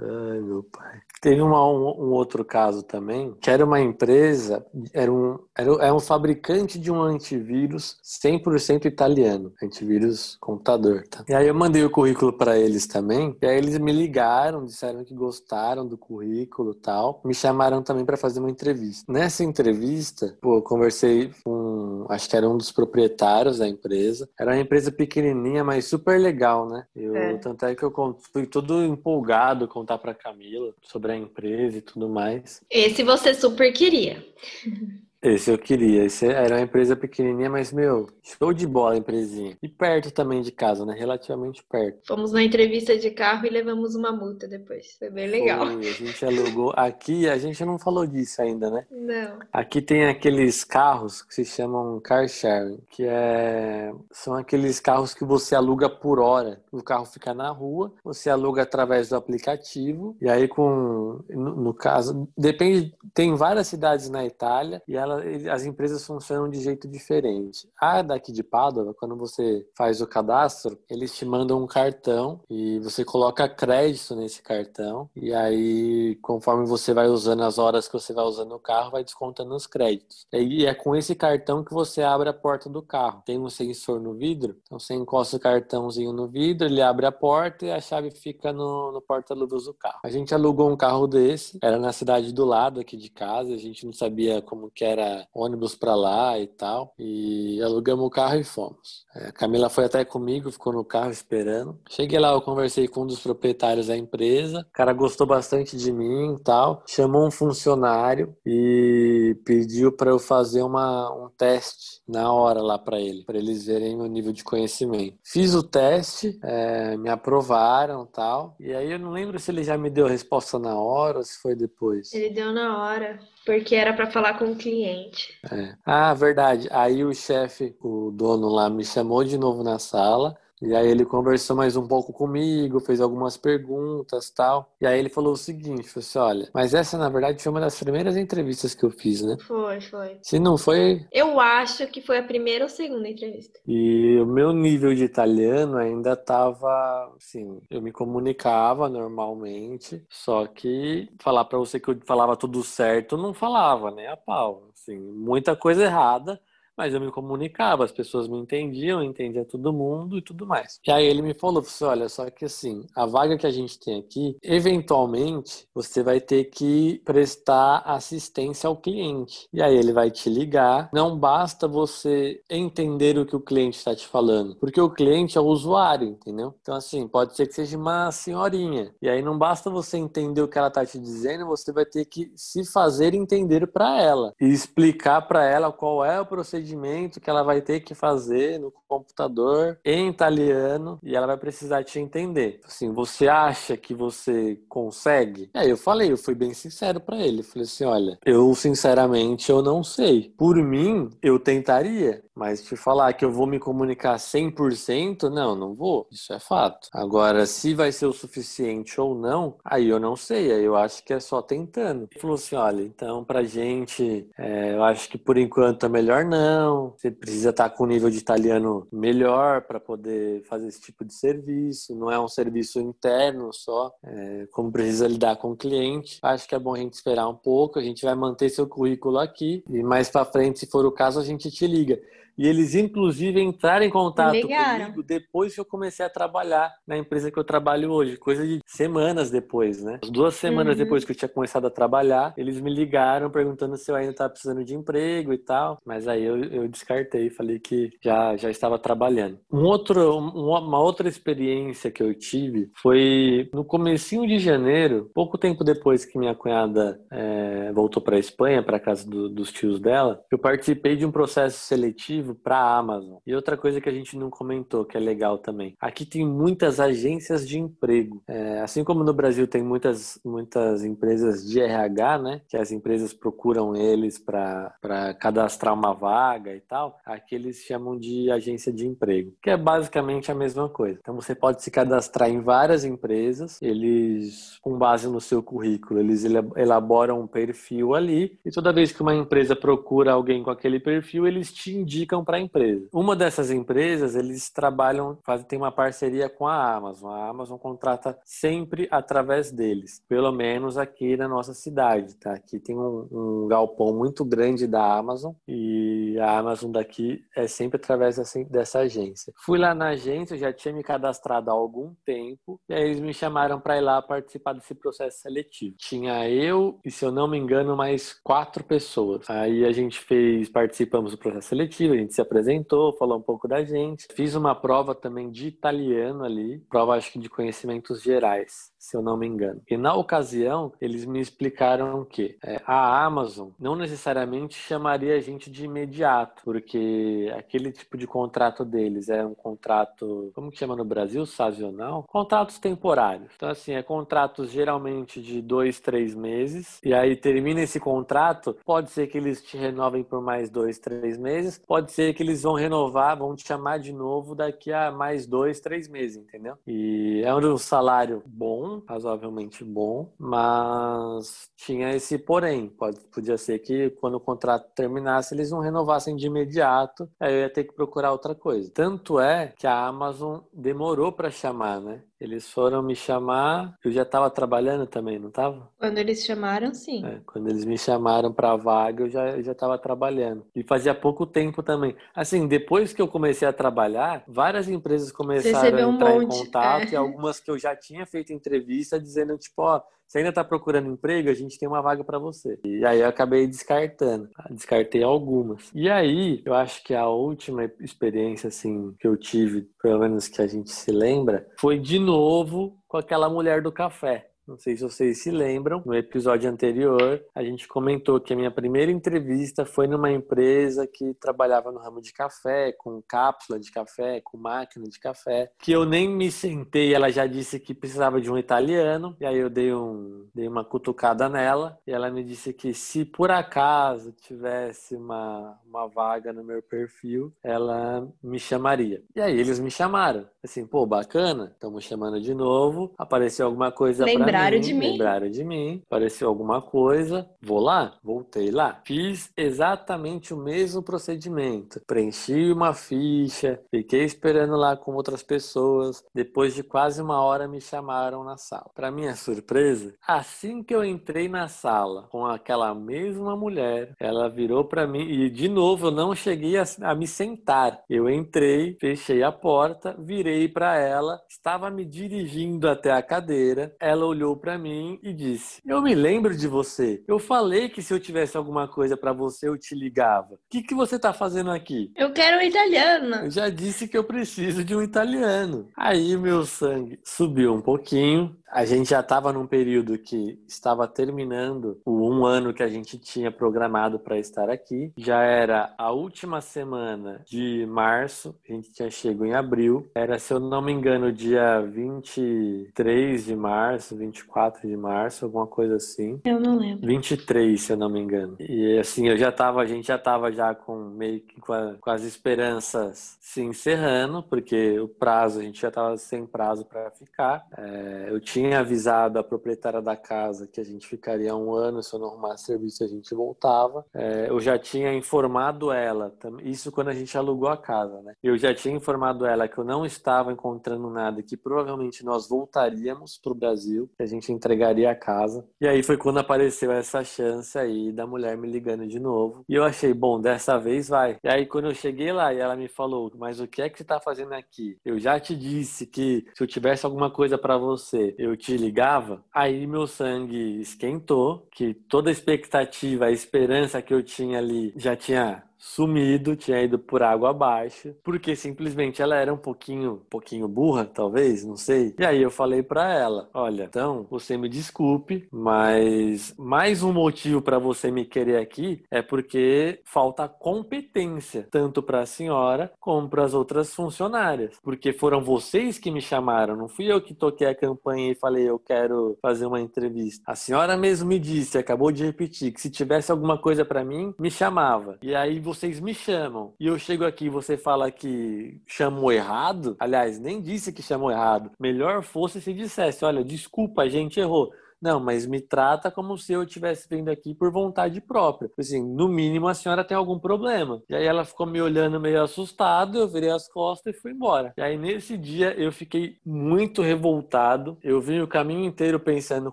Ai, 0.00 0.40
meu 0.40 0.62
pai. 0.62 1.00
Teve 1.20 1.40
uma, 1.42 1.64
um, 1.68 2.08
um, 2.08 2.10
outro 2.12 2.44
caso 2.44 2.82
também, 2.82 3.34
que 3.40 3.50
era 3.50 3.64
uma 3.64 3.80
empresa, 3.80 4.66
era 4.92 5.12
um, 5.12 5.38
era, 5.56 5.70
é 5.86 5.92
um 5.92 6.00
fabricante 6.00 6.78
de 6.78 6.90
um 6.90 7.00
antivírus 7.00 7.98
100% 8.02 8.86
italiano, 8.86 9.52
antivírus 9.62 10.36
computador, 10.40 11.06
tá? 11.08 11.24
E 11.28 11.34
aí 11.34 11.46
eu 11.46 11.54
mandei 11.54 11.84
o 11.84 11.90
currículo 11.90 12.32
para 12.32 12.58
eles 12.58 12.86
também, 12.86 13.36
e 13.40 13.46
aí 13.46 13.56
eles 13.56 13.78
me 13.78 13.92
ligaram, 13.92 14.64
disseram 14.64 15.04
que 15.04 15.14
gostaram 15.14 15.86
do 15.86 15.96
currículo 15.96 16.72
e 16.72 16.80
tal, 16.80 17.20
me 17.24 17.34
chamaram 17.34 17.82
também 17.82 18.04
para 18.04 18.16
fazer 18.16 18.40
uma 18.40 18.50
entrevista. 18.50 19.12
Nessa 19.12 19.44
entrevista, 19.44 20.36
pô, 20.40 20.56
eu 20.56 20.62
conversei 20.62 21.30
com, 21.44 22.04
acho 22.08 22.28
que 22.28 22.36
era 22.36 22.48
um 22.48 22.56
dos 22.56 22.72
proprietários 22.72 23.58
da 23.58 23.68
empresa, 23.68 24.28
era 24.40 24.52
uma 24.52 24.60
empresa 24.60 24.90
pequenininha, 24.90 25.62
mas 25.62 25.84
super 25.84 26.18
legal, 26.18 26.68
né? 26.68 26.84
Eu, 26.96 27.14
é. 27.14 27.36
Tanto 27.36 27.64
é 27.66 27.74
que 27.74 27.82
eu 27.84 27.92
fui 28.32 28.46
todo 28.46 28.84
empolgado 28.84 29.68
contar 29.82 29.98
para 29.98 30.14
Camila 30.14 30.72
sobre 30.80 31.12
a 31.12 31.16
empresa 31.16 31.78
e 31.78 31.82
tudo 31.82 32.08
mais. 32.08 32.62
Esse 32.70 33.02
você 33.02 33.34
super 33.34 33.72
queria. 33.72 34.24
Esse 35.22 35.50
eu 35.50 35.58
queria. 35.58 36.04
Esse 36.04 36.26
era 36.26 36.56
uma 36.56 36.62
empresa 36.62 36.96
pequenininha, 36.96 37.48
mas, 37.48 37.72
meu, 37.72 38.08
show 38.22 38.52
de 38.52 38.66
bola 38.66 38.94
a 38.94 38.98
empresinha. 38.98 39.56
E 39.62 39.68
perto 39.68 40.10
também 40.10 40.42
de 40.42 40.50
casa, 40.50 40.84
né? 40.84 40.94
Relativamente 40.98 41.62
perto. 41.70 42.06
Fomos 42.06 42.32
na 42.32 42.42
entrevista 42.42 42.98
de 42.98 43.10
carro 43.10 43.46
e 43.46 43.50
levamos 43.50 43.94
uma 43.94 44.10
multa 44.10 44.48
depois. 44.48 44.96
Foi 44.98 45.10
bem 45.10 45.28
legal. 45.28 45.66
Foi, 45.66 45.88
a 45.88 45.92
gente 45.92 46.24
alugou. 46.24 46.72
Aqui, 46.76 47.28
a 47.28 47.38
gente 47.38 47.64
não 47.64 47.78
falou 47.78 48.06
disso 48.06 48.42
ainda, 48.42 48.70
né? 48.70 48.86
Não. 48.90 49.38
Aqui 49.52 49.80
tem 49.80 50.06
aqueles 50.06 50.64
carros 50.64 51.22
que 51.22 51.34
se 51.34 51.44
chamam 51.44 52.00
car 52.00 52.28
sharing, 52.28 52.78
que 52.90 53.04
é... 53.04 53.92
são 54.10 54.34
aqueles 54.34 54.80
carros 54.80 55.14
que 55.14 55.24
você 55.24 55.54
aluga 55.54 55.88
por 55.88 56.18
hora. 56.18 56.60
O 56.72 56.82
carro 56.82 57.04
fica 57.04 57.32
na 57.32 57.50
rua, 57.50 57.92
você 58.02 58.28
aluga 58.28 58.62
através 58.62 59.10
do 59.10 59.16
aplicativo, 59.16 60.16
e 60.20 60.28
aí 60.28 60.48
com... 60.48 61.20
no, 61.30 61.54
no 61.56 61.74
caso, 61.74 62.28
depende... 62.36 62.94
Tem 63.14 63.34
várias 63.34 63.66
cidades 63.66 64.08
na 64.08 64.24
Itália 64.24 64.82
e 64.88 64.96
ela, 64.96 65.11
as 65.50 65.64
empresas 65.64 66.04
funcionam 66.04 66.48
de 66.48 66.60
jeito 66.60 66.88
diferente. 66.88 67.68
A 67.80 68.02
daqui 68.02 68.32
de 68.32 68.42
Padova, 68.42 68.94
quando 68.94 69.16
você 69.16 69.66
faz 69.76 70.00
o 70.00 70.06
cadastro, 70.06 70.78
eles 70.88 71.14
te 71.16 71.24
mandam 71.24 71.62
um 71.62 71.66
cartão 71.66 72.40
e 72.48 72.78
você 72.80 73.04
coloca 73.04 73.48
crédito 73.48 74.14
nesse 74.14 74.42
cartão 74.42 75.08
e 75.14 75.32
aí 75.34 76.16
conforme 76.22 76.66
você 76.66 76.92
vai 76.92 77.08
usando 77.08 77.42
as 77.42 77.58
horas 77.58 77.86
que 77.86 77.94
você 77.94 78.12
vai 78.12 78.24
usando 78.24 78.52
o 78.54 78.58
carro, 78.58 78.90
vai 78.90 79.04
descontando 79.04 79.54
os 79.54 79.66
créditos. 79.66 80.26
E 80.32 80.66
é 80.66 80.74
com 80.74 80.94
esse 80.94 81.14
cartão 81.14 81.64
que 81.64 81.72
você 81.72 82.02
abre 82.02 82.28
a 82.28 82.34
porta 82.34 82.68
do 82.68 82.82
carro. 82.82 83.22
Tem 83.24 83.38
um 83.38 83.48
sensor 83.48 84.00
no 84.00 84.14
vidro, 84.14 84.56
então 84.64 84.78
você 84.78 84.94
encosta 84.94 85.36
o 85.36 85.40
cartãozinho 85.40 86.12
no 86.12 86.26
vidro, 86.28 86.66
ele 86.66 86.82
abre 86.82 87.06
a 87.06 87.12
porta 87.12 87.66
e 87.66 87.70
a 87.70 87.80
chave 87.80 88.10
fica 88.10 88.52
no, 88.52 88.92
no 88.92 89.00
porta-luvas 89.00 89.64
do 89.64 89.74
carro. 89.74 90.00
A 90.04 90.10
gente 90.10 90.34
alugou 90.34 90.70
um 90.70 90.76
carro 90.76 91.06
desse, 91.06 91.58
era 91.62 91.78
na 91.78 91.92
cidade 91.92 92.32
do 92.32 92.44
lado 92.44 92.80
aqui 92.80 92.96
de 92.96 93.10
casa, 93.10 93.54
a 93.54 93.58
gente 93.58 93.84
não 93.84 93.92
sabia 93.92 94.42
como 94.42 94.70
que 94.70 94.84
era 94.84 95.01
ônibus 95.34 95.74
para 95.74 95.94
lá 95.94 96.38
e 96.38 96.46
tal, 96.46 96.94
e 96.98 97.60
alugamos 97.62 98.04
o 98.04 98.10
carro 98.10 98.36
e 98.36 98.44
fomos. 98.44 99.04
É, 99.14 99.28
a 99.28 99.32
Camila 99.32 99.68
foi 99.68 99.84
até 99.84 100.04
comigo, 100.04 100.50
ficou 100.50 100.72
no 100.72 100.84
carro 100.84 101.10
esperando. 101.10 101.78
Cheguei 101.90 102.18
lá, 102.18 102.32
eu 102.32 102.40
conversei 102.40 102.88
com 102.88 103.02
um 103.02 103.06
dos 103.06 103.20
proprietários 103.20 103.86
da 103.86 103.96
empresa, 103.96 104.60
o 104.60 104.72
cara 104.72 104.92
gostou 104.92 105.26
bastante 105.26 105.76
de 105.76 105.92
mim 105.92 106.34
e 106.34 106.42
tal, 106.42 106.82
chamou 106.86 107.26
um 107.26 107.30
funcionário 107.30 108.34
e 108.44 109.36
pediu 109.44 109.92
para 109.92 110.10
eu 110.10 110.18
fazer 110.18 110.62
uma, 110.62 111.10
um 111.12 111.28
teste 111.28 112.02
na 112.08 112.32
hora 112.32 112.60
lá 112.60 112.78
para 112.78 113.00
ele, 113.00 113.24
para 113.24 113.38
eles 113.38 113.64
verem 113.66 113.96
meu 113.96 114.06
nível 114.06 114.32
de 114.32 114.44
conhecimento. 114.44 115.18
Fiz 115.24 115.54
o 115.54 115.62
teste, 115.62 116.38
é, 116.42 116.96
me 116.96 117.08
aprovaram 117.08 118.06
tal, 118.06 118.56
e 118.58 118.72
aí 118.72 118.92
eu 118.92 118.98
não 118.98 119.10
lembro 119.10 119.38
se 119.38 119.50
ele 119.50 119.64
já 119.64 119.76
me 119.76 119.90
deu 119.90 120.06
a 120.06 120.10
resposta 120.10 120.58
na 120.58 120.74
hora 120.76 121.18
ou 121.18 121.24
se 121.24 121.38
foi 121.40 121.54
depois. 121.54 122.12
Ele 122.12 122.30
deu 122.30 122.52
na 122.52 122.78
hora. 122.78 123.18
Porque 123.46 123.76
era 123.76 123.92
para 123.94 124.10
falar 124.10 124.36
com 124.38 124.46
o 124.50 124.56
cliente. 124.56 125.32
É. 125.50 125.76
Ah, 125.84 126.14
verdade. 126.14 126.68
Aí 126.70 127.04
o 127.04 127.12
chefe, 127.14 127.76
o 127.80 128.10
dono 128.12 128.48
lá, 128.48 128.70
me 128.70 128.84
chamou 128.84 129.24
de 129.24 129.36
novo 129.36 129.62
na 129.64 129.78
sala 129.78 130.38
e 130.62 130.76
aí 130.76 130.88
ele 130.88 131.04
conversou 131.04 131.56
mais 131.56 131.76
um 131.76 131.86
pouco 131.86 132.12
comigo, 132.12 132.78
fez 132.78 133.00
algumas 133.00 133.36
perguntas 133.36 134.30
tal. 134.30 134.72
E 134.80 134.86
aí 134.86 134.98
ele 134.98 135.08
falou 135.08 135.32
o 135.32 135.36
seguinte, 135.36 135.88
falou 135.88 136.06
assim, 136.06 136.18
olha, 136.18 136.50
mas 136.54 136.72
essa 136.72 136.96
na 136.96 137.08
verdade 137.08 137.42
foi 137.42 137.50
uma 137.50 137.60
das 137.60 137.78
primeiras 137.78 138.16
entrevistas 138.16 138.72
que 138.74 138.84
eu 138.84 138.90
fiz, 138.90 139.22
né? 139.22 139.36
Foi, 139.40 139.80
foi. 139.80 140.18
Se 140.22 140.38
não 140.38 140.56
foi... 140.56 141.04
Eu 141.10 141.40
acho 141.40 141.86
que 141.88 142.00
foi 142.00 142.18
a 142.18 142.22
primeira 142.22 142.64
ou 142.64 142.68
segunda 142.68 143.08
entrevista. 143.08 143.58
E 143.66 144.18
o 144.20 144.26
meu 144.26 144.52
nível 144.52 144.94
de 144.94 145.02
italiano 145.02 145.76
ainda 145.76 146.14
tava, 146.14 147.12
assim, 147.16 147.60
eu 147.68 147.82
me 147.82 147.90
comunicava 147.90 148.88
normalmente, 148.88 150.04
só 150.08 150.46
que 150.46 151.08
falar 151.20 151.44
para 151.44 151.58
você 151.58 151.80
que 151.80 151.90
eu 151.90 151.98
falava 152.06 152.36
tudo 152.36 152.62
certo, 152.62 153.16
não 153.16 153.34
falava, 153.34 153.90
né? 153.90 154.06
A 154.06 154.16
pau. 154.16 154.68
Assim, 154.72 154.98
muita 154.98 155.56
coisa 155.56 155.84
errada 155.84 156.40
mas 156.82 156.92
eu 156.92 157.00
me 157.00 157.12
comunicava, 157.12 157.84
as 157.84 157.92
pessoas 157.92 158.26
me 158.26 158.36
entendiam, 158.36 159.04
entendia 159.04 159.44
todo 159.44 159.72
mundo 159.72 160.18
e 160.18 160.20
tudo 160.22 160.44
mais. 160.44 160.80
E 160.84 160.90
aí 160.90 161.06
ele 161.06 161.22
me 161.22 161.32
falou, 161.32 161.60
assim, 161.60 161.84
olha, 161.84 162.08
só 162.08 162.28
que 162.28 162.44
assim, 162.44 162.84
a 162.92 163.06
vaga 163.06 163.38
que 163.38 163.46
a 163.46 163.52
gente 163.52 163.78
tem 163.78 164.00
aqui, 164.00 164.36
eventualmente 164.42 165.68
você 165.72 166.02
vai 166.02 166.20
ter 166.20 166.46
que 166.46 167.00
prestar 167.04 167.84
assistência 167.86 168.66
ao 168.66 168.76
cliente. 168.76 169.46
E 169.52 169.62
aí 169.62 169.76
ele 169.76 169.92
vai 169.92 170.10
te 170.10 170.28
ligar, 170.28 170.90
não 170.92 171.16
basta 171.16 171.68
você 171.68 172.42
entender 172.50 173.16
o 173.16 173.24
que 173.24 173.36
o 173.36 173.40
cliente 173.40 173.78
está 173.78 173.94
te 173.94 174.08
falando, 174.08 174.56
porque 174.56 174.80
o 174.80 174.90
cliente 174.90 175.38
é 175.38 175.40
o 175.40 175.46
usuário, 175.46 176.08
entendeu? 176.08 176.52
Então 176.62 176.74
assim, 176.74 177.06
pode 177.06 177.36
ser 177.36 177.46
que 177.46 177.54
seja 177.54 177.78
uma 177.78 178.10
senhorinha. 178.10 178.92
E 179.00 179.08
aí 179.08 179.22
não 179.22 179.38
basta 179.38 179.70
você 179.70 179.98
entender 179.98 180.42
o 180.42 180.48
que 180.48 180.58
ela 180.58 180.66
está 180.66 180.84
te 180.84 180.98
dizendo, 180.98 181.46
você 181.46 181.70
vai 181.70 181.86
ter 181.86 182.06
que 182.06 182.32
se 182.34 182.64
fazer 182.64 183.14
entender 183.14 183.68
para 183.68 184.02
ela 184.02 184.34
e 184.40 184.46
explicar 184.46 185.22
para 185.22 185.44
ela 185.44 185.70
qual 185.70 186.04
é 186.04 186.20
o 186.20 186.26
procedimento 186.26 186.71
procedimento 186.72 187.20
que 187.20 187.28
ela 187.28 187.42
vai 187.42 187.60
ter 187.60 187.80
que 187.80 187.94
fazer 187.94 188.58
no 188.58 188.70
computador 188.92 189.78
em 189.84 190.08
italiano 190.08 190.98
e 191.02 191.16
ela 191.16 191.26
vai 191.26 191.36
precisar 191.36 191.82
te 191.84 191.98
entender. 191.98 192.60
Assim, 192.64 192.92
você 192.92 193.28
acha 193.28 193.76
que 193.76 193.94
você 193.94 194.60
consegue? 194.68 195.50
Aí 195.54 195.70
eu 195.70 195.76
falei, 195.76 196.12
eu 196.12 196.18
fui 196.18 196.34
bem 196.34 196.52
sincero 196.52 197.00
para 197.00 197.16
ele. 197.16 197.42
Falei 197.42 197.64
assim, 197.64 197.84
olha, 197.84 198.18
eu 198.24 198.54
sinceramente 198.54 199.50
eu 199.50 199.62
não 199.62 199.82
sei. 199.82 200.32
Por 200.36 200.56
mim, 200.56 201.08
eu 201.22 201.38
tentaria, 201.38 202.22
mas 202.34 202.62
te 202.62 202.76
falar 202.76 203.12
que 203.14 203.24
eu 203.24 203.30
vou 203.30 203.46
me 203.46 203.58
comunicar 203.58 204.16
100%, 204.16 205.30
não, 205.30 205.54
não 205.54 205.74
vou. 205.74 206.06
Isso 206.10 206.32
é 206.32 206.38
fato. 206.38 206.88
Agora, 206.92 207.46
se 207.46 207.74
vai 207.74 207.92
ser 207.92 208.06
o 208.06 208.12
suficiente 208.12 209.00
ou 209.00 209.14
não, 209.14 209.56
aí 209.64 209.88
eu 209.88 210.00
não 210.00 210.16
sei. 210.16 210.52
Aí 210.52 210.64
eu 210.64 210.76
acho 210.76 211.04
que 211.04 211.12
é 211.12 211.20
só 211.20 211.40
tentando. 211.42 212.08
Ele 212.10 212.20
falou 212.20 212.34
assim: 212.34 212.56
olha, 212.56 212.82
então 212.82 213.24
pra 213.24 213.42
gente, 213.42 214.28
é, 214.38 214.74
eu 214.74 214.82
acho 214.84 215.08
que 215.08 215.18
por 215.18 215.36
enquanto 215.36 215.86
é 215.86 215.88
melhor 215.88 216.24
não. 216.24 216.94
Você 216.96 217.10
precisa 217.10 217.50
estar 217.50 217.70
com 217.70 217.84
um 217.84 217.86
nível 217.86 218.10
de 218.10 218.18
italiano 218.18 218.81
melhor 218.90 219.62
para 219.62 219.78
poder 219.78 220.42
fazer 220.44 220.68
esse 220.68 220.80
tipo 220.80 221.04
de 221.04 221.14
serviço. 221.14 221.94
Não 221.94 222.10
é 222.10 222.18
um 222.18 222.28
serviço 222.28 222.80
interno 222.80 223.52
só, 223.52 223.92
é, 224.04 224.46
como 224.52 224.72
precisa 224.72 225.06
lidar 225.06 225.36
com 225.36 225.52
o 225.52 225.56
cliente. 225.56 226.18
Acho 226.22 226.48
que 226.48 226.54
é 226.54 226.58
bom 226.58 226.74
a 226.74 226.78
gente 226.78 226.94
esperar 226.94 227.28
um 227.28 227.34
pouco. 227.34 227.78
A 227.78 227.82
gente 227.82 228.04
vai 228.04 228.14
manter 228.14 228.48
seu 228.48 228.66
currículo 228.66 229.18
aqui 229.18 229.62
e 229.68 229.82
mais 229.82 230.08
para 230.08 230.24
frente, 230.24 230.58
se 230.58 230.66
for 230.66 230.84
o 230.86 230.92
caso, 230.92 231.20
a 231.20 231.24
gente 231.24 231.50
te 231.50 231.66
liga. 231.66 232.00
E 232.38 232.46
eles, 232.48 232.74
inclusive, 232.74 233.40
entraram 233.40 233.84
em 233.84 233.90
contato 233.90 234.36
comigo 234.40 235.02
depois 235.02 235.54
que 235.54 235.60
eu 235.60 235.64
comecei 235.64 236.04
a 236.04 236.10
trabalhar 236.10 236.72
na 236.86 236.96
empresa 236.96 237.30
que 237.30 237.38
eu 237.38 237.44
trabalho 237.44 237.90
hoje, 237.90 238.16
coisa 238.16 238.46
de 238.46 238.60
semanas 238.66 239.30
depois, 239.30 239.82
né? 239.82 239.98
Duas 240.10 240.34
semanas 240.34 240.78
Uhum. 240.78 240.84
depois 240.84 241.04
que 241.04 241.12
eu 241.12 241.16
tinha 241.16 241.28
começado 241.28 241.66
a 241.66 241.70
trabalhar, 241.70 242.32
eles 242.36 242.60
me 242.60 242.72
ligaram 242.72 243.30
perguntando 243.30 243.76
se 243.76 243.90
eu 243.90 243.94
ainda 243.96 244.12
estava 244.12 244.30
precisando 244.30 244.64
de 244.64 244.74
emprego 244.74 245.32
e 245.32 245.38
tal. 245.38 245.78
Mas 245.84 246.08
aí 246.08 246.24
eu, 246.24 246.36
eu 246.44 246.68
descartei, 246.68 247.28
falei 247.30 247.58
que 247.58 247.90
já, 248.02 248.36
já 248.36 248.50
estava 248.50 248.78
trabalhando. 248.78 249.38
Um 249.52 249.64
outro, 249.64 250.18
um- 250.18 250.50
uma 250.52 250.80
outra 250.80 251.08
experiência 251.08 251.90
que 251.90 252.02
eu 252.02 252.14
tive 252.14 252.70
foi 252.80 253.48
no 253.52 253.64
comecinho 253.64 254.26
de 254.26 254.38
janeiro, 254.38 255.10
pouco 255.14 255.36
tempo 255.36 255.62
depois 255.64 256.04
que 256.04 256.18
minha 256.18 256.34
cunhada 256.34 257.00
eh, 257.10 257.70
voltou 257.74 258.02
para 258.02 258.16
a 258.16 258.18
Espanha, 258.18 258.62
para 258.62 258.80
casa 258.80 259.08
do- 259.08 259.28
dos 259.28 259.52
tios 259.52 259.80
dela, 259.80 260.22
eu 260.30 260.38
participei 260.38 260.96
de 260.96 261.04
um 261.04 261.12
processo 261.12 261.58
seletivo 261.66 262.21
para 262.34 262.56
a 262.58 262.78
Amazon. 262.78 263.18
E 263.26 263.34
outra 263.34 263.56
coisa 263.56 263.80
que 263.80 263.88
a 263.88 263.92
gente 263.92 264.16
não 264.16 264.30
comentou, 264.30 264.84
que 264.84 264.96
é 264.96 265.00
legal 265.00 265.38
também. 265.38 265.74
Aqui 265.80 266.04
tem 266.04 266.26
muitas 266.26 266.80
agências 266.80 267.46
de 267.46 267.58
emprego. 267.58 268.22
É, 268.26 268.60
assim 268.60 268.84
como 268.84 269.04
no 269.04 269.12
Brasil 269.12 269.46
tem 269.46 269.62
muitas, 269.62 270.18
muitas 270.24 270.84
empresas 270.84 271.46
de 271.48 271.60
RH, 271.60 272.18
né? 272.18 272.40
Que 272.48 272.56
as 272.56 272.70
empresas 272.72 273.12
procuram 273.12 273.74
eles 273.74 274.18
para 274.18 274.74
cadastrar 275.18 275.74
uma 275.74 275.92
vaga 275.94 276.54
e 276.54 276.60
tal. 276.60 276.98
Aqui 277.04 277.34
eles 277.34 277.58
chamam 277.62 277.98
de 277.98 278.30
agência 278.30 278.72
de 278.72 278.86
emprego, 278.86 279.32
que 279.42 279.50
é 279.50 279.56
basicamente 279.56 280.30
a 280.30 280.34
mesma 280.34 280.68
coisa. 280.68 280.98
Então 281.00 281.14
você 281.14 281.34
pode 281.34 281.62
se 281.62 281.70
cadastrar 281.70 282.28
em 282.30 282.40
várias 282.40 282.84
empresas, 282.84 283.58
eles, 283.62 284.58
com 284.60 284.76
base 284.76 285.08
no 285.08 285.20
seu 285.20 285.42
currículo, 285.42 286.00
eles 286.00 286.24
ele- 286.24 286.38
elaboram 286.56 287.20
um 287.20 287.26
perfil 287.26 287.94
ali 287.94 288.38
e 288.44 288.50
toda 288.50 288.72
vez 288.72 288.92
que 288.92 289.02
uma 289.02 289.14
empresa 289.14 289.54
procura 289.56 290.12
alguém 290.12 290.42
com 290.42 290.50
aquele 290.50 290.78
perfil, 290.80 291.26
eles 291.26 291.52
te 291.52 291.74
indicam 291.74 292.11
para 292.20 292.36
a 292.36 292.40
empresa. 292.40 292.88
Uma 292.92 293.14
dessas 293.14 293.50
empresas, 293.50 294.16
eles 294.16 294.50
trabalham, 294.50 295.16
fazem, 295.24 295.46
tem 295.46 295.58
uma 295.58 295.70
parceria 295.70 296.28
com 296.28 296.46
a 296.46 296.74
Amazon. 296.74 297.12
A 297.12 297.28
Amazon 297.28 297.58
contrata 297.58 298.18
sempre 298.24 298.88
através 298.90 299.52
deles, 299.52 300.02
pelo 300.08 300.32
menos 300.32 300.76
aqui 300.76 301.16
na 301.16 301.28
nossa 301.28 301.54
cidade, 301.54 302.16
tá? 302.16 302.32
Aqui 302.32 302.58
tem 302.58 302.76
um, 302.76 303.08
um 303.12 303.46
galpão 303.46 303.94
muito 303.94 304.24
grande 304.24 304.66
da 304.66 304.98
Amazon 304.98 305.32
e 305.46 306.18
a 306.18 306.38
Amazon 306.38 306.72
daqui 306.72 307.24
é 307.36 307.46
sempre 307.46 307.76
através 307.76 308.16
dessa, 308.16 308.42
dessa 308.44 308.80
agência. 308.80 309.32
Fui 309.44 309.58
lá 309.58 309.74
na 309.74 309.88
agência, 309.88 310.36
já 310.36 310.52
tinha 310.52 310.74
me 310.74 310.82
cadastrado 310.82 311.50
há 311.50 311.52
algum 311.52 311.94
tempo 312.04 312.60
e 312.68 312.74
aí 312.74 312.82
eles 312.82 313.00
me 313.00 313.14
chamaram 313.14 313.60
para 313.60 313.76
ir 313.76 313.80
lá 313.80 314.02
participar 314.02 314.54
desse 314.54 314.74
processo 314.74 315.20
seletivo. 315.20 315.76
Tinha 315.78 316.28
eu 316.28 316.80
e, 316.84 316.90
se 316.90 317.04
eu 317.04 317.12
não 317.12 317.28
me 317.28 317.38
engano, 317.38 317.76
mais 317.76 318.12
quatro 318.22 318.64
pessoas. 318.64 319.28
Aí 319.28 319.64
a 319.64 319.72
gente 319.72 320.00
fez, 320.00 320.48
participamos 320.48 321.12
do 321.12 321.18
processo 321.18 321.48
seletivo, 321.48 321.94
gente 322.02 322.14
se 322.14 322.20
apresentou, 322.20 322.92
falou 322.92 323.18
um 323.18 323.22
pouco 323.22 323.48
da 323.48 323.64
gente. 323.64 324.06
Fiz 324.12 324.34
uma 324.34 324.54
prova 324.54 324.94
também 324.94 325.30
de 325.30 325.48
italiano 325.48 326.24
ali, 326.24 326.58
prova 326.68 326.94
acho 326.94 327.12
que 327.12 327.18
de 327.18 327.28
conhecimentos 327.28 328.02
gerais. 328.02 328.72
se 328.82 328.96
eu 328.96 329.02
não 329.02 329.16
me 329.16 329.28
engano. 329.28 329.62
E 329.70 329.76
na 329.76 329.94
ocasião, 329.94 330.72
eles 330.80 331.04
me 331.04 331.20
explicaram 331.20 332.04
que 332.04 332.36
é, 332.42 332.60
a 332.66 333.04
Amazon 333.04 333.50
não 333.58 333.76
necessariamente 333.76 334.56
chamaria 334.56 335.14
a 335.14 335.20
gente 335.20 335.48
de 335.50 335.64
imediato, 335.64 336.42
porque 336.44 337.32
aquele 337.36 337.70
tipo 337.70 337.96
de 337.96 338.08
contrato 338.08 338.64
deles 338.64 339.08
é 339.08 339.24
um 339.24 339.34
contrato, 339.34 340.32
como 340.34 340.50
que 340.50 340.58
chama 340.58 340.74
no 340.74 340.84
Brasil? 340.84 341.24
Sazonal? 341.24 342.04
Contratos 342.08 342.58
temporários. 342.58 343.30
Então, 343.36 343.48
assim, 343.48 343.72
é 343.72 343.82
contratos 343.84 344.50
geralmente 344.50 345.22
de 345.22 345.40
dois, 345.40 345.78
três 345.78 346.12
meses, 346.12 346.80
e 346.82 346.92
aí 346.92 347.14
termina 347.14 347.60
esse 347.60 347.78
contrato, 347.78 348.56
pode 348.64 348.90
ser 348.90 349.06
que 349.06 349.18
eles 349.18 349.42
te 349.42 349.56
renovem 349.56 350.02
por 350.02 350.20
mais 350.20 350.50
dois, 350.50 350.80
três 350.80 351.16
meses, 351.16 351.56
pode 351.56 351.91
ser 351.92 352.14
que 352.14 352.22
eles 352.22 352.42
vão 352.42 352.54
renovar, 352.54 353.18
vão 353.18 353.34
te 353.34 353.46
chamar 353.46 353.78
de 353.78 353.92
novo 353.92 354.34
daqui 354.34 354.72
a 354.72 354.90
mais 354.90 355.26
dois, 355.26 355.60
três 355.60 355.88
meses, 355.88 356.16
entendeu? 356.16 356.56
E 356.66 357.22
é 357.24 357.34
um 357.34 357.58
salário 357.58 358.22
bom, 358.26 358.82
razoavelmente 358.88 359.64
bom, 359.64 360.12
mas 360.18 361.50
tinha 361.56 361.94
esse 361.94 362.18
porém. 362.18 362.68
Pode, 362.68 363.00
podia 363.12 363.36
ser 363.36 363.58
que 363.58 363.90
quando 363.90 364.14
o 364.14 364.20
contrato 364.20 364.70
terminasse, 364.74 365.34
eles 365.34 365.50
não 365.50 365.60
renovassem 365.60 366.16
de 366.16 366.26
imediato, 366.26 367.08
aí 367.20 367.34
eu 367.34 367.40
ia 367.40 367.50
ter 367.50 367.64
que 367.64 367.74
procurar 367.74 368.12
outra 368.12 368.34
coisa. 368.34 368.70
Tanto 368.72 369.20
é 369.20 369.52
que 369.58 369.66
a 369.66 369.86
Amazon 369.86 370.40
demorou 370.52 371.12
para 371.12 371.30
chamar, 371.30 371.80
né? 371.80 372.02
Eles 372.22 372.48
foram 372.48 372.84
me 372.84 372.94
chamar, 372.94 373.76
eu 373.84 373.90
já 373.90 374.02
estava 374.02 374.30
trabalhando 374.30 374.86
também, 374.86 375.18
não 375.18 375.28
estava? 375.28 375.68
Quando 375.76 375.98
eles 375.98 376.24
chamaram, 376.24 376.72
sim. 376.72 377.04
É, 377.04 377.20
quando 377.26 377.48
eles 377.48 377.64
me 377.64 377.76
chamaram 377.76 378.32
para 378.32 378.52
a 378.52 378.56
vaga, 378.56 379.02
eu 379.02 379.10
já 379.10 379.42
já 379.42 379.50
estava 379.50 379.76
trabalhando. 379.76 380.46
E 380.54 380.62
fazia 380.62 380.94
pouco 380.94 381.26
tempo 381.26 381.64
também. 381.64 381.96
Assim, 382.14 382.46
depois 382.46 382.92
que 382.92 383.02
eu 383.02 383.08
comecei 383.08 383.48
a 383.48 383.52
trabalhar, 383.52 384.22
várias 384.28 384.68
empresas 384.68 385.10
começaram 385.10 385.76
a 385.76 385.80
entrar 385.80 386.14
um 386.14 386.22
em 386.22 386.28
contato 386.28 386.90
é. 386.90 386.92
e 386.92 386.96
algumas 386.96 387.40
que 387.40 387.50
eu 387.50 387.58
já 387.58 387.74
tinha 387.74 388.06
feito 388.06 388.32
entrevista 388.32 389.00
dizendo 389.00 389.36
tipo, 389.36 389.62
ó, 389.62 389.82
você 390.12 390.18
ainda 390.18 390.28
está 390.28 390.44
procurando 390.44 390.90
emprego, 390.90 391.30
a 391.30 391.34
gente 391.34 391.58
tem 391.58 391.66
uma 391.66 391.80
vaga 391.80 392.04
para 392.04 392.18
você. 392.18 392.60
E 392.62 392.84
aí 392.84 393.00
eu 393.00 393.08
acabei 393.08 393.46
descartando. 393.46 394.28
Descartei 394.50 395.02
algumas. 395.02 395.70
E 395.74 395.88
aí, 395.88 396.42
eu 396.44 396.52
acho 396.52 396.84
que 396.84 396.94
a 396.94 397.08
última 397.08 397.64
experiência 397.80 398.48
assim 398.48 398.94
que 399.00 399.08
eu 399.08 399.16
tive, 399.16 399.70
pelo 399.82 400.00
menos 400.00 400.28
que 400.28 400.42
a 400.42 400.46
gente 400.46 400.70
se 400.70 400.92
lembra, 400.92 401.46
foi 401.58 401.78
de 401.78 401.98
novo 401.98 402.76
com 402.86 402.98
aquela 402.98 403.30
mulher 403.30 403.62
do 403.62 403.72
café. 403.72 404.28
Não 404.46 404.58
sei 404.58 404.76
se 404.76 404.82
vocês 404.82 405.22
se 405.22 405.30
lembram, 405.30 405.82
no 405.86 405.94
episódio 405.94 406.50
anterior, 406.50 407.24
a 407.32 407.44
gente 407.44 407.68
comentou 407.68 408.20
que 408.20 408.32
a 408.32 408.36
minha 408.36 408.50
primeira 408.50 408.90
entrevista 408.90 409.64
foi 409.64 409.86
numa 409.86 410.10
empresa 410.10 410.86
que 410.86 411.14
trabalhava 411.14 411.70
no 411.70 411.78
ramo 411.78 412.00
de 412.00 412.12
café, 412.12 412.72
com 412.72 413.00
cápsula 413.02 413.60
de 413.60 413.70
café, 413.70 414.20
com 414.20 414.36
máquina 414.36 414.88
de 414.88 414.98
café, 414.98 415.52
que 415.58 415.70
eu 415.70 415.84
nem 415.84 416.08
me 416.08 416.30
sentei, 416.30 416.92
ela 416.92 417.08
já 417.08 417.24
disse 417.26 417.60
que 417.60 417.72
precisava 417.72 418.20
de 418.20 418.30
um 418.30 418.36
italiano, 418.36 419.16
e 419.20 419.24
aí 419.24 419.38
eu 419.38 419.48
dei, 419.48 419.72
um, 419.72 420.28
dei 420.34 420.48
uma 420.48 420.64
cutucada 420.64 421.28
nela, 421.28 421.78
e 421.86 421.92
ela 421.92 422.10
me 422.10 422.24
disse 422.24 422.52
que 422.52 422.74
se 422.74 423.04
por 423.04 423.30
acaso 423.30 424.12
tivesse 424.12 424.96
uma, 424.96 425.56
uma 425.64 425.86
vaga 425.86 426.32
no 426.32 426.42
meu 426.42 426.60
perfil, 426.62 427.32
ela 427.44 428.08
me 428.20 428.40
chamaria. 428.40 429.02
E 429.14 429.20
aí 429.20 429.38
eles 429.38 429.60
me 429.60 429.70
chamaram. 429.70 430.26
Assim, 430.44 430.66
pô, 430.66 430.84
bacana, 430.84 431.52
estamos 431.54 431.84
chamando 431.84 432.20
de 432.20 432.34
novo, 432.34 432.92
apareceu 432.98 433.46
alguma 433.46 433.70
coisa 433.70 434.04
lembraram 434.04 434.56
mim, 434.56 434.60
de 434.60 434.74
mim. 434.74 434.90
Lembraram 434.90 435.30
de 435.30 435.44
mim. 435.44 435.82
Apareceu 435.86 436.28
alguma 436.28 436.60
coisa. 436.60 437.30
Vou 437.40 437.60
lá? 437.60 437.94
Voltei 438.02 438.50
lá. 438.50 438.80
Fiz 438.84 439.30
exatamente 439.36 440.34
o 440.34 440.36
mesmo 440.36 440.82
procedimento. 440.82 441.80
Preenchi 441.86 442.50
uma 442.50 442.74
ficha, 442.74 443.60
fiquei 443.70 444.02
esperando 444.02 444.56
lá 444.56 444.76
com 444.76 444.94
outras 444.94 445.22
pessoas. 445.22 446.04
Depois 446.12 446.54
de 446.54 446.64
quase 446.64 447.00
uma 447.00 447.22
hora 447.22 447.46
me 447.46 447.60
chamaram 447.60 448.24
na 448.24 448.36
sala. 448.36 448.68
Para 448.74 448.90
minha 448.90 449.14
surpresa, 449.14 449.94
assim 450.04 450.60
que 450.60 450.74
eu 450.74 450.84
entrei 450.84 451.28
na 451.28 451.46
sala 451.46 452.08
com 452.10 452.26
aquela 452.26 452.74
mesma 452.74 453.36
mulher, 453.36 453.94
ela 454.00 454.28
virou 454.28 454.64
para 454.64 454.88
mim 454.88 455.08
e 455.08 455.30
de 455.30 455.48
novo 455.48 455.86
eu 455.86 455.92
não 455.92 456.16
cheguei 456.16 456.56
a, 456.58 456.64
a 456.80 456.96
me 456.96 457.06
sentar. 457.06 457.84
Eu 457.88 458.10
entrei, 458.10 458.76
fechei 458.80 459.22
a 459.22 459.30
porta, 459.30 459.94
virei 459.96 460.31
para 460.48 460.78
ela, 460.78 461.20
estava 461.28 461.70
me 461.70 461.84
dirigindo 461.84 462.68
até 462.68 462.90
a 462.90 463.02
cadeira. 463.02 463.74
Ela 463.78 464.06
olhou 464.06 464.22
olhou 464.22 464.36
para 464.36 464.56
mim 464.56 464.98
e 465.02 465.12
disse: 465.12 465.60
Eu 465.66 465.82
me 465.82 465.94
lembro 465.94 466.36
de 466.36 466.46
você. 466.46 467.02
Eu 467.06 467.18
falei 467.18 467.68
que 467.68 467.82
se 467.82 467.92
eu 467.92 468.00
tivesse 468.00 468.36
alguma 468.36 468.68
coisa 468.68 468.96
para 468.96 469.12
você, 469.12 469.48
eu 469.48 469.58
te 469.58 469.74
ligava. 469.74 470.34
O 470.34 470.38
que, 470.48 470.62
que 470.62 470.74
você 470.74 470.98
tá 470.98 471.12
fazendo 471.12 471.50
aqui? 471.50 471.92
Eu 471.96 472.12
quero 472.12 472.38
um 472.38 472.42
italiano. 472.42 473.16
Eu 473.26 473.30
já 473.30 473.48
disse 473.48 473.88
que 473.88 473.98
eu 473.98 474.04
preciso 474.04 474.64
de 474.64 474.74
um 474.74 474.82
italiano. 474.82 475.68
Aí 475.76 476.16
meu 476.16 476.44
sangue 476.44 476.98
subiu 477.04 477.54
um 477.54 477.60
pouquinho, 477.60 478.36
a 478.52 478.66
gente 478.66 478.90
já 478.90 479.00
estava 479.00 479.32
num 479.32 479.46
período 479.46 479.96
que 479.96 480.38
estava 480.46 480.86
terminando 480.86 481.80
o 481.86 482.06
um 482.10 482.26
ano 482.26 482.52
que 482.52 482.62
a 482.62 482.68
gente 482.68 482.98
tinha 482.98 483.32
programado 483.32 483.98
para 483.98 484.18
estar 484.18 484.50
aqui. 484.50 484.92
Já 484.96 485.22
era 485.22 485.74
a 485.78 485.90
última 485.90 486.42
semana 486.42 487.22
de 487.26 487.66
março, 487.66 488.36
a 488.46 488.52
gente 488.52 488.70
tinha 488.72 488.90
chegado 488.90 489.24
em 489.24 489.34
abril. 489.34 489.90
Era, 489.94 490.18
se 490.18 490.34
eu 490.34 490.38
não 490.38 490.60
me 490.60 490.72
engano, 490.72 491.12
dia 491.12 491.60
23 491.60 493.24
de 493.24 493.34
março, 493.34 493.96
24 493.96 494.68
de 494.68 494.76
março, 494.76 495.24
alguma 495.24 495.46
coisa 495.46 495.76
assim. 495.76 496.20
Eu 496.24 496.38
não 496.38 496.58
lembro. 496.58 496.86
23, 496.86 497.60
se 497.60 497.72
eu 497.72 497.76
não 497.76 497.88
me 497.88 498.00
engano. 498.00 498.36
E 498.38 498.78
assim, 498.78 499.08
eu 499.08 499.16
já 499.16 499.32
tava, 499.32 499.62
a 499.62 499.66
gente 499.66 499.86
já 499.86 499.96
estava 499.96 500.30
já 500.30 500.54
com 500.54 500.76
meio 500.76 501.20
que 501.20 501.40
com, 501.40 501.52
a, 501.52 501.74
com 501.80 501.90
as 501.90 502.02
esperanças 502.02 503.16
se 503.20 503.40
encerrando, 503.40 504.22
porque 504.22 504.78
o 504.78 504.88
prazo, 504.88 505.40
a 505.40 505.42
gente 505.42 505.60
já 505.60 505.68
estava 505.68 505.96
sem 505.96 506.26
prazo 506.26 506.64
para 506.66 506.90
ficar. 506.90 507.46
É, 507.56 508.08
eu 508.08 508.20
tinha 508.20 508.41
tinha 508.42 508.58
avisado 508.58 509.20
a 509.20 509.24
proprietária 509.24 509.80
da 509.80 509.96
casa 509.96 510.48
que 510.48 510.60
a 510.60 510.64
gente 510.64 510.88
ficaria 510.88 511.34
um 511.36 511.54
ano, 511.54 511.80
se 511.80 511.94
eu 511.94 512.00
não 512.00 512.08
arrumasse 512.08 512.46
serviço 512.46 512.82
a 512.82 512.88
gente 512.88 513.14
voltava. 513.14 513.84
É, 513.94 514.28
eu 514.28 514.40
já 514.40 514.58
tinha 514.58 514.92
informado 514.92 515.70
ela, 515.70 516.12
isso 516.42 516.72
quando 516.72 516.88
a 516.88 516.94
gente 516.94 517.16
alugou 517.16 517.48
a 517.48 517.56
casa, 517.56 518.02
né? 518.02 518.14
Eu 518.22 518.36
já 518.36 518.52
tinha 518.52 518.74
informado 518.74 519.24
ela 519.24 519.46
que 519.46 519.56
eu 519.56 519.64
não 519.64 519.86
estava 519.86 520.32
encontrando 520.32 520.90
nada, 520.90 521.22
que 521.22 521.36
provavelmente 521.36 522.04
nós 522.04 522.28
voltaríamos 522.28 523.16
para 523.16 523.32
o 523.32 523.34
Brasil, 523.34 523.88
que 523.96 524.02
a 524.02 524.06
gente 524.06 524.32
entregaria 524.32 524.90
a 524.90 524.94
casa. 524.94 525.46
E 525.60 525.68
aí 525.68 525.82
foi 525.82 525.96
quando 525.96 526.18
apareceu 526.18 526.72
essa 526.72 527.04
chance 527.04 527.56
aí 527.56 527.92
da 527.92 528.06
mulher 528.06 528.36
me 528.36 528.50
ligando 528.50 528.88
de 528.88 528.98
novo. 528.98 529.44
E 529.48 529.54
eu 529.54 529.62
achei, 529.62 529.94
bom, 529.94 530.20
dessa 530.20 530.58
vez 530.58 530.88
vai. 530.88 531.16
E 531.22 531.28
aí 531.28 531.46
quando 531.46 531.66
eu 531.66 531.74
cheguei 531.74 532.12
lá 532.12 532.34
e 532.34 532.38
ela 532.38 532.56
me 532.56 532.66
falou, 532.66 533.12
mas 533.16 533.38
o 533.38 533.46
que 533.46 533.62
é 533.62 533.68
que 533.68 533.76
você 533.76 533.82
está 533.82 534.00
fazendo 534.00 534.32
aqui? 534.32 534.76
Eu 534.84 534.98
já 534.98 535.20
te 535.20 535.36
disse 535.36 535.86
que 535.86 536.24
se 536.34 536.42
eu 536.42 536.46
tivesse 536.46 536.84
alguma 536.84 537.10
coisa 537.10 537.38
para 537.38 537.56
você, 537.56 538.14
eu 538.18 538.31
eu 538.32 538.36
te 538.36 538.56
ligava, 538.56 539.22
aí 539.32 539.66
meu 539.66 539.86
sangue 539.86 540.60
esquentou, 540.60 541.46
que 541.50 541.74
toda 541.74 542.10
a 542.10 542.12
expectativa, 542.12 543.06
a 543.06 543.12
esperança 543.12 543.82
que 543.82 543.92
eu 543.92 544.02
tinha 544.02 544.38
ali 544.38 544.72
já 544.76 544.96
tinha 544.96 545.42
sumido, 545.62 546.34
tinha 546.34 546.60
ido 546.60 546.76
por 546.76 547.04
água 547.04 547.30
abaixo, 547.30 547.94
porque 548.02 548.34
simplesmente 548.34 549.00
ela 549.00 549.14
era 549.14 549.32
um 549.32 549.36
pouquinho, 549.36 549.92
um 549.92 550.10
pouquinho 550.10 550.48
burra, 550.48 550.84
talvez, 550.84 551.44
não 551.44 551.56
sei. 551.56 551.94
E 551.98 552.04
aí 552.04 552.20
eu 552.20 552.30
falei 552.30 552.62
para 552.64 552.92
ela, 552.92 553.30
olha, 553.32 553.64
então, 553.64 554.04
você 554.10 554.36
me 554.36 554.48
desculpe, 554.48 555.28
mas 555.30 556.34
mais 556.36 556.82
um 556.82 556.92
motivo 556.92 557.40
para 557.40 557.60
você 557.60 557.92
me 557.92 558.04
querer 558.04 558.38
aqui 558.38 558.82
é 558.90 559.00
porque 559.00 559.80
falta 559.84 560.28
competência, 560.28 561.46
tanto 561.50 561.80
para 561.80 562.00
a 562.00 562.06
senhora 562.06 562.72
como 562.80 563.08
para 563.08 563.24
as 563.24 563.32
outras 563.32 563.72
funcionárias, 563.72 564.58
porque 564.62 564.92
foram 564.92 565.22
vocês 565.22 565.78
que 565.78 565.92
me 565.92 566.00
chamaram, 566.00 566.56
não 566.56 566.68
fui 566.68 566.90
eu 566.90 567.00
que 567.00 567.14
toquei 567.14 567.46
a 567.46 567.54
campanha 567.54 568.10
e 568.10 568.16
falei, 568.16 568.48
eu 568.48 568.58
quero 568.58 569.16
fazer 569.22 569.46
uma 569.46 569.60
entrevista. 569.60 570.24
A 570.26 570.34
senhora 570.34 570.76
mesmo 570.76 571.08
me 571.08 571.20
disse, 571.20 571.56
acabou 571.56 571.92
de 571.92 572.04
repetir, 572.04 572.52
que 572.52 572.60
se 572.60 572.68
tivesse 572.68 573.12
alguma 573.12 573.38
coisa 573.38 573.64
para 573.64 573.84
mim, 573.84 574.12
me 574.18 574.30
chamava. 574.30 574.98
E 575.02 575.14
aí 575.14 575.38
vocês 575.52 575.78
me 575.78 575.94
chamam 575.94 576.54
e 576.58 576.66
eu 576.66 576.78
chego 576.78 577.04
aqui 577.04 577.26
e 577.26 577.30
você 577.30 577.58
fala 577.58 577.90
que 577.90 578.60
chamou 578.66 579.12
errado, 579.12 579.76
aliás, 579.78 580.18
nem 580.18 580.40
disse 580.40 580.72
que 580.72 580.82
chamou 580.82 581.10
errado. 581.10 581.50
Melhor 581.60 582.02
fosse 582.02 582.40
se 582.40 582.54
dissesse: 582.54 583.04
olha, 583.04 583.22
desculpa, 583.22 583.82
a 583.82 583.88
gente 583.88 584.18
errou. 584.18 584.50
Não, 584.82 584.98
mas 584.98 585.24
me 585.26 585.40
trata 585.40 585.92
como 585.92 586.18
se 586.18 586.32
eu 586.32 586.44
tivesse 586.44 586.88
vindo 586.88 587.08
aqui 587.08 587.34
por 587.34 587.52
vontade 587.52 588.00
própria. 588.00 588.50
Assim, 588.58 588.82
no 588.82 589.08
mínimo 589.08 589.46
a 589.46 589.54
senhora 589.54 589.84
tem 589.84 589.96
algum 589.96 590.18
problema. 590.18 590.82
E 590.88 590.94
aí 590.96 591.06
ela 591.06 591.24
ficou 591.24 591.46
me 591.46 591.62
olhando 591.62 592.00
meio 592.00 592.20
assustado, 592.20 592.98
eu 592.98 593.06
virei 593.06 593.30
as 593.30 593.48
costas 593.48 593.94
e 593.94 594.00
fui 594.00 594.10
embora. 594.10 594.52
E 594.56 594.60
aí 594.60 594.76
nesse 594.76 595.16
dia 595.16 595.54
eu 595.54 595.70
fiquei 595.70 596.16
muito 596.26 596.82
revoltado. 596.82 597.78
Eu 597.80 598.00
vim 598.00 598.20
o 598.20 598.26
caminho 598.26 598.64
inteiro 598.64 598.98
pensando 598.98 599.52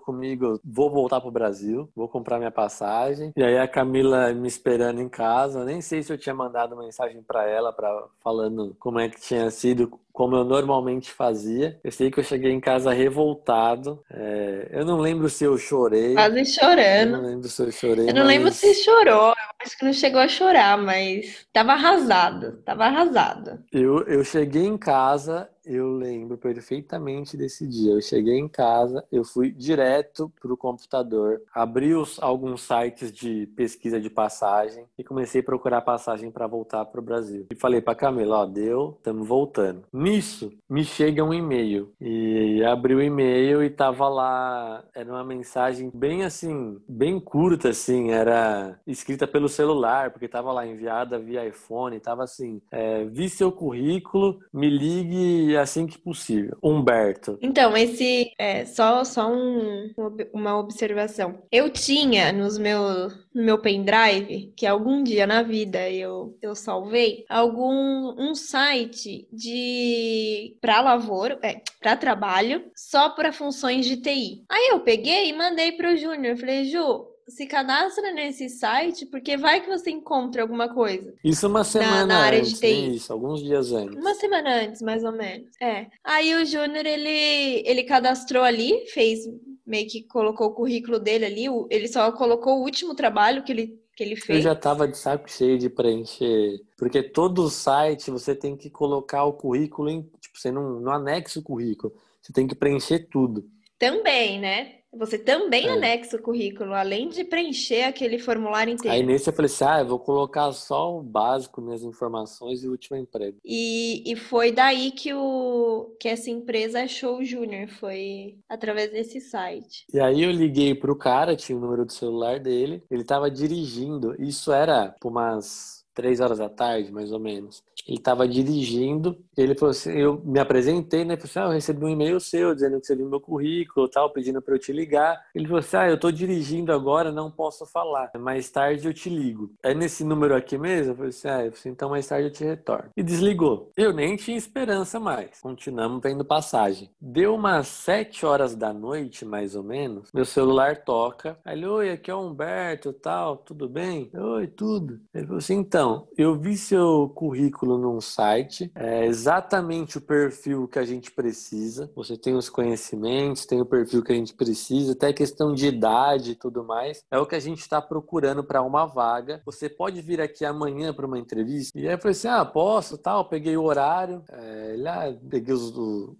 comigo, 0.00 0.58
vou 0.64 0.90
voltar 0.90 1.20
pro 1.20 1.30
Brasil, 1.30 1.88
vou 1.94 2.08
comprar 2.08 2.38
minha 2.38 2.50
passagem. 2.50 3.32
E 3.36 3.42
aí 3.44 3.56
a 3.56 3.68
Camila 3.68 4.32
me 4.32 4.48
esperando 4.48 5.00
em 5.00 5.08
casa, 5.08 5.64
nem 5.64 5.80
sei 5.80 6.02
se 6.02 6.12
eu 6.12 6.18
tinha 6.18 6.34
mandado 6.34 6.76
mensagem 6.76 7.22
para 7.22 7.48
ela 7.48 7.72
para 7.72 8.04
falando 8.20 8.74
como 8.80 8.98
é 8.98 9.08
que 9.08 9.20
tinha 9.20 9.48
sido 9.50 10.00
como 10.12 10.36
eu 10.36 10.44
normalmente 10.44 11.10
fazia. 11.10 11.78
Eu 11.82 11.92
sei 11.92 12.10
que 12.10 12.20
eu 12.20 12.24
cheguei 12.24 12.52
em 12.52 12.60
casa 12.60 12.92
revoltado. 12.92 14.02
É, 14.10 14.68
eu 14.72 14.84
não 14.84 14.98
lembro 14.98 15.28
se 15.28 15.44
eu 15.44 15.56
chorei. 15.56 16.14
Quase 16.14 16.44
chorando. 16.46 17.14
Eu 17.14 17.22
não 17.22 17.28
lembro 17.28 17.48
se 17.48 17.62
eu 17.62 17.72
chorei. 17.72 18.08
Eu 18.08 18.14
não 18.14 18.24
mas... 18.24 18.28
lembro 18.28 18.52
se 18.52 18.74
chorou. 18.74 19.28
Eu 19.28 19.66
acho 19.66 19.78
que 19.78 19.84
não 19.84 19.92
chegou 19.92 20.20
a 20.20 20.28
chorar, 20.28 20.78
mas 20.78 21.46
tava 21.52 21.72
arrasado. 21.72 22.58
Tava 22.64 22.84
arrasado. 22.84 23.62
Eu, 23.72 24.02
eu 24.06 24.24
cheguei 24.24 24.64
em 24.64 24.76
casa 24.78 25.48
eu 25.64 25.92
lembro 25.92 26.38
perfeitamente 26.38 27.36
desse 27.36 27.66
dia. 27.66 27.92
Eu 27.92 28.00
cheguei 28.00 28.38
em 28.38 28.48
casa, 28.48 29.04
eu 29.10 29.24
fui 29.24 29.50
direto 29.50 30.32
pro 30.40 30.56
computador, 30.56 31.42
abri 31.54 31.94
os, 31.94 32.20
alguns 32.22 32.62
sites 32.62 33.12
de 33.12 33.46
pesquisa 33.56 34.00
de 34.00 34.10
passagem 34.10 34.84
e 34.98 35.04
comecei 35.04 35.40
a 35.40 35.44
procurar 35.44 35.80
passagem 35.82 36.30
para 36.30 36.46
voltar 36.46 36.84
pro 36.86 37.02
Brasil. 37.02 37.46
E 37.50 37.56
falei 37.56 37.80
pra 37.80 37.94
Camila, 37.94 38.40
ó, 38.40 38.46
deu, 38.46 38.94
estamos 38.96 39.26
voltando. 39.26 39.82
Nisso, 39.92 40.52
me 40.68 40.84
chega 40.84 41.24
um 41.24 41.34
e-mail 41.34 41.92
e 42.00 42.62
abri 42.64 42.94
o 42.94 43.02
e-mail 43.02 43.62
e 43.62 43.70
tava 43.70 44.08
lá, 44.08 44.84
era 44.94 45.10
uma 45.10 45.24
mensagem 45.24 45.90
bem 45.92 46.24
assim, 46.24 46.80
bem 46.88 47.20
curta 47.20 47.70
assim, 47.70 48.10
era 48.10 48.78
escrita 48.86 49.26
pelo 49.26 49.48
celular, 49.48 50.10
porque 50.10 50.28
tava 50.28 50.52
lá 50.52 50.66
enviada 50.66 51.18
via 51.18 51.46
iPhone, 51.46 52.00
tava 52.00 52.24
assim, 52.24 52.60
é, 52.70 53.04
vi 53.04 53.28
seu 53.28 53.52
currículo, 53.52 54.38
me 54.52 54.68
ligue 54.68 55.49
assim 55.56 55.86
que 55.86 55.98
possível. 55.98 56.56
Humberto. 56.62 57.38
Então, 57.40 57.76
esse 57.76 58.32
é 58.38 58.64
só, 58.64 59.04
só 59.04 59.30
um, 59.30 59.92
uma 60.32 60.58
observação. 60.58 61.42
Eu 61.50 61.70
tinha 61.70 62.32
nos 62.32 62.58
meu, 62.58 63.08
no 63.34 63.42
meu 63.44 63.58
pendrive, 63.58 64.52
que 64.56 64.66
algum 64.66 65.02
dia 65.02 65.26
na 65.26 65.42
vida 65.42 65.90
eu, 65.90 66.36
eu 66.40 66.54
salvei, 66.54 67.24
algum 67.28 68.14
um 68.18 68.34
site 68.34 69.28
de 69.32 70.56
para 70.60 70.80
lavoura, 70.80 71.38
é, 71.42 71.60
para 71.80 71.96
trabalho, 71.96 72.70
só 72.74 73.10
para 73.10 73.32
funções 73.32 73.86
de 73.86 73.96
TI. 73.96 74.44
Aí 74.48 74.68
eu 74.70 74.80
peguei 74.80 75.28
e 75.28 75.32
mandei 75.32 75.72
pro 75.72 75.96
Júnior, 75.96 76.36
falei, 76.36 76.64
Ju, 76.64 77.09
se 77.30 77.46
cadastra 77.46 78.12
nesse 78.12 78.48
site, 78.48 79.06
porque 79.06 79.36
vai 79.36 79.60
que 79.60 79.68
você 79.68 79.90
encontra 79.90 80.42
alguma 80.42 80.72
coisa. 80.72 81.14
Isso 81.24 81.46
uma 81.46 81.64
semana 81.64 82.00
na, 82.00 82.06
na 82.06 82.18
área 82.18 82.40
antes, 82.40 82.54
de 82.54 82.60
TI. 82.60 82.96
Isso, 82.96 83.12
alguns 83.12 83.42
dias 83.42 83.72
antes. 83.72 83.96
Uma 83.96 84.14
semana 84.14 84.62
antes, 84.62 84.82
mais 84.82 85.04
ou 85.04 85.12
menos. 85.12 85.48
É. 85.60 85.86
Aí 86.04 86.34
o 86.34 86.44
Júnior, 86.44 86.84
ele, 86.84 87.62
ele 87.64 87.84
cadastrou 87.84 88.42
ali, 88.42 88.86
fez 88.88 89.20
meio 89.66 89.88
que 89.88 90.02
colocou 90.02 90.48
o 90.48 90.54
currículo 90.54 90.98
dele 90.98 91.24
ali, 91.24 91.44
ele 91.70 91.86
só 91.88 92.10
colocou 92.12 92.58
o 92.58 92.62
último 92.62 92.94
trabalho 92.94 93.44
que 93.44 93.52
ele 93.52 93.80
que 94.00 94.04
ele 94.04 94.16
fez. 94.16 94.38
Eu 94.38 94.42
já 94.42 94.54
tava 94.54 94.88
de 94.88 94.96
saco 94.96 95.30
cheio 95.30 95.58
de 95.58 95.68
preencher, 95.68 96.58
porque 96.78 97.02
todo 97.02 97.50
site 97.50 98.10
você 98.10 98.34
tem 98.34 98.56
que 98.56 98.70
colocar 98.70 99.24
o 99.24 99.34
currículo 99.34 99.90
em, 99.90 100.02
tipo, 100.20 100.38
você 100.38 100.50
não, 100.50 100.80
não 100.80 100.92
anexa 100.92 101.38
o 101.38 101.42
currículo, 101.42 101.92
você 102.22 102.32
tem 102.32 102.46
que 102.46 102.54
preencher 102.54 103.10
tudo. 103.10 103.44
Também, 103.78 104.40
né? 104.40 104.79
Você 104.92 105.18
também 105.18 105.66
é. 105.68 105.70
anexa 105.70 106.16
o 106.16 106.22
currículo, 106.22 106.74
além 106.74 107.08
de 107.08 107.22
preencher 107.24 107.84
aquele 107.84 108.18
formulário 108.18 108.72
inteiro. 108.72 108.94
Aí 108.94 109.02
nesse 109.02 109.30
eu 109.30 109.32
falei 109.32 109.50
assim: 109.50 109.64
ah, 109.64 109.80
eu 109.80 109.86
vou 109.86 109.98
colocar 109.98 110.50
só 110.52 110.98
o 110.98 111.02
básico, 111.02 111.60
minhas 111.60 111.84
informações 111.84 112.62
e 112.62 112.68
o 112.68 112.72
último 112.72 112.96
emprego. 112.96 113.38
E, 113.44 114.02
e 114.04 114.16
foi 114.16 114.50
daí 114.50 114.90
que, 114.90 115.14
o, 115.14 115.94
que 115.98 116.08
essa 116.08 116.30
empresa 116.30 116.82
achou 116.82 117.18
o 117.18 117.24
Júnior, 117.24 117.68
foi 117.68 118.36
através 118.48 118.90
desse 118.90 119.20
site. 119.20 119.84
E 119.92 120.00
aí 120.00 120.22
eu 120.22 120.30
liguei 120.30 120.74
pro 120.74 120.96
cara, 120.96 121.36
tinha 121.36 121.56
o 121.56 121.60
número 121.60 121.84
do 121.84 121.92
celular 121.92 122.40
dele, 122.40 122.82
ele 122.90 123.04
tava 123.04 123.30
dirigindo, 123.30 124.14
isso 124.18 124.52
era 124.52 124.94
por 125.00 125.10
umas 125.10 125.79
três 126.00 126.18
horas 126.18 126.38
da 126.38 126.48
tarde, 126.48 126.90
mais 126.90 127.12
ou 127.12 127.20
menos. 127.20 127.62
Ele 127.86 127.98
estava 127.98 128.26
dirigindo, 128.26 129.18
ele 129.36 129.54
falou 129.54 129.70
assim, 129.70 129.92
eu 129.92 130.18
me 130.24 130.38
apresentei, 130.38 131.04
né? 131.04 131.14
Falei 131.16 131.30
assim, 131.30 131.38
ah, 131.38 131.42
eu 131.42 131.50
recebi 131.50 131.84
um 131.84 131.88
e-mail 131.90 132.18
seu 132.18 132.54
dizendo 132.54 132.80
que 132.80 132.86
você 132.86 132.96
viu 132.96 133.06
meu 133.06 133.20
currículo, 133.20 133.86
tal, 133.86 134.10
pedindo 134.10 134.40
para 134.40 134.54
eu 134.54 134.58
te 134.58 134.72
ligar. 134.72 135.20
Ele 135.34 135.44
falou 135.44 135.58
assim, 135.58 135.76
ah, 135.76 135.88
eu 135.88 135.96
estou 135.96 136.10
dirigindo 136.10 136.72
agora, 136.72 137.12
não 137.12 137.30
posso 137.30 137.66
falar. 137.66 138.10
Mais 138.18 138.48
tarde 138.50 138.86
eu 138.86 138.94
te 138.94 139.10
ligo. 139.10 139.50
É 139.62 139.74
nesse 139.74 140.04
número 140.04 140.34
aqui 140.34 140.56
mesmo? 140.56 140.92
Eu 140.92 140.96
falei 140.96 141.10
assim, 141.10 141.28
ah, 141.28 141.32
eu 141.32 141.36
falei, 141.36 141.48
assim, 141.48 141.68
então 141.68 141.90
mais 141.90 142.06
tarde 142.06 142.28
eu 142.28 142.32
te 142.32 142.44
retorno. 142.44 142.90
E 142.96 143.02
desligou. 143.02 143.70
Eu 143.76 143.92
nem 143.92 144.16
tinha 144.16 144.38
esperança 144.38 144.98
mais. 144.98 145.40
Continuamos 145.42 146.00
vendo 146.02 146.24
passagem. 146.24 146.88
Deu 146.98 147.34
umas 147.34 147.66
sete 147.68 148.24
horas 148.24 148.54
da 148.54 148.72
noite, 148.72 149.24
mais 149.24 149.54
ou 149.54 149.62
menos, 149.62 150.10
meu 150.14 150.24
celular 150.24 150.82
toca. 150.82 151.38
Aí 151.44 151.58
ele, 151.58 151.66
oi, 151.66 151.90
aqui 151.90 152.10
é 152.10 152.14
o 152.14 152.20
Humberto, 152.20 152.92
tal, 152.92 153.36
tudo 153.36 153.68
bem? 153.68 154.10
Oi, 154.14 154.46
tudo. 154.46 155.00
Ele 155.12 155.26
falou 155.26 155.38
assim, 155.38 155.56
então, 155.56 155.89
eu 156.16 156.36
vi 156.36 156.56
seu 156.56 157.10
currículo 157.14 157.78
num 157.78 158.00
site, 158.00 158.70
é 158.74 159.06
exatamente 159.06 159.98
o 159.98 160.00
perfil 160.00 160.68
que 160.68 160.78
a 160.78 160.84
gente 160.84 161.10
precisa. 161.10 161.90
Você 161.94 162.16
tem 162.16 162.34
os 162.34 162.48
conhecimentos, 162.48 163.46
tem 163.46 163.60
o 163.60 163.66
perfil 163.66 164.02
que 164.02 164.12
a 164.12 164.16
gente 164.16 164.34
precisa, 164.34 164.92
até 164.92 165.12
questão 165.12 165.54
de 165.54 165.66
idade 165.66 166.32
e 166.32 166.34
tudo 166.34 166.64
mais. 166.64 167.02
É 167.10 167.18
o 167.18 167.26
que 167.26 167.34
a 167.34 167.40
gente 167.40 167.60
está 167.60 167.80
procurando 167.80 168.44
para 168.44 168.62
uma 168.62 168.86
vaga. 168.86 169.42
Você 169.44 169.68
pode 169.68 170.00
vir 170.00 170.20
aqui 170.20 170.44
amanhã 170.44 170.92
para 170.92 171.06
uma 171.06 171.18
entrevista? 171.18 171.78
E 171.78 171.86
aí 171.86 171.94
eu 171.94 171.98
falei 171.98 172.12
assim: 172.12 172.28
ah, 172.28 172.44
posso, 172.44 172.98
tal. 172.98 173.24
Peguei 173.24 173.56
o 173.56 173.64
horário, 173.64 174.22
é, 174.28 174.74
lá, 174.78 175.14
peguei 175.28 175.54
os, 175.54 175.72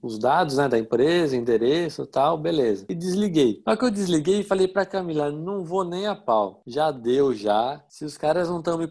os 0.03 0.19
dados 0.19 0.57
né, 0.57 0.69
da 0.69 0.79
empresa, 0.79 1.37
endereço 1.37 2.07
tal, 2.07 2.39
beleza. 2.39 2.87
E 2.89 2.95
desliguei. 2.95 3.63
Só 3.67 3.77
que 3.77 3.85
eu 3.85 3.91
desliguei 3.91 4.41
e 4.41 4.45
falei 4.45 4.69
para 4.69 4.87
Camila: 4.87 5.31
não 5.31 5.65
vou 5.65 5.85
nem 5.85 6.07
a 6.07 6.15
pau. 6.15 6.63
Já 6.67 6.91
deu, 6.91 7.35
já. 7.35 7.83
Se 7.89 8.05
os 8.05 8.17
caras 8.17 8.49
não 8.49 8.59
estão 8.59 8.79
me, 8.79 8.89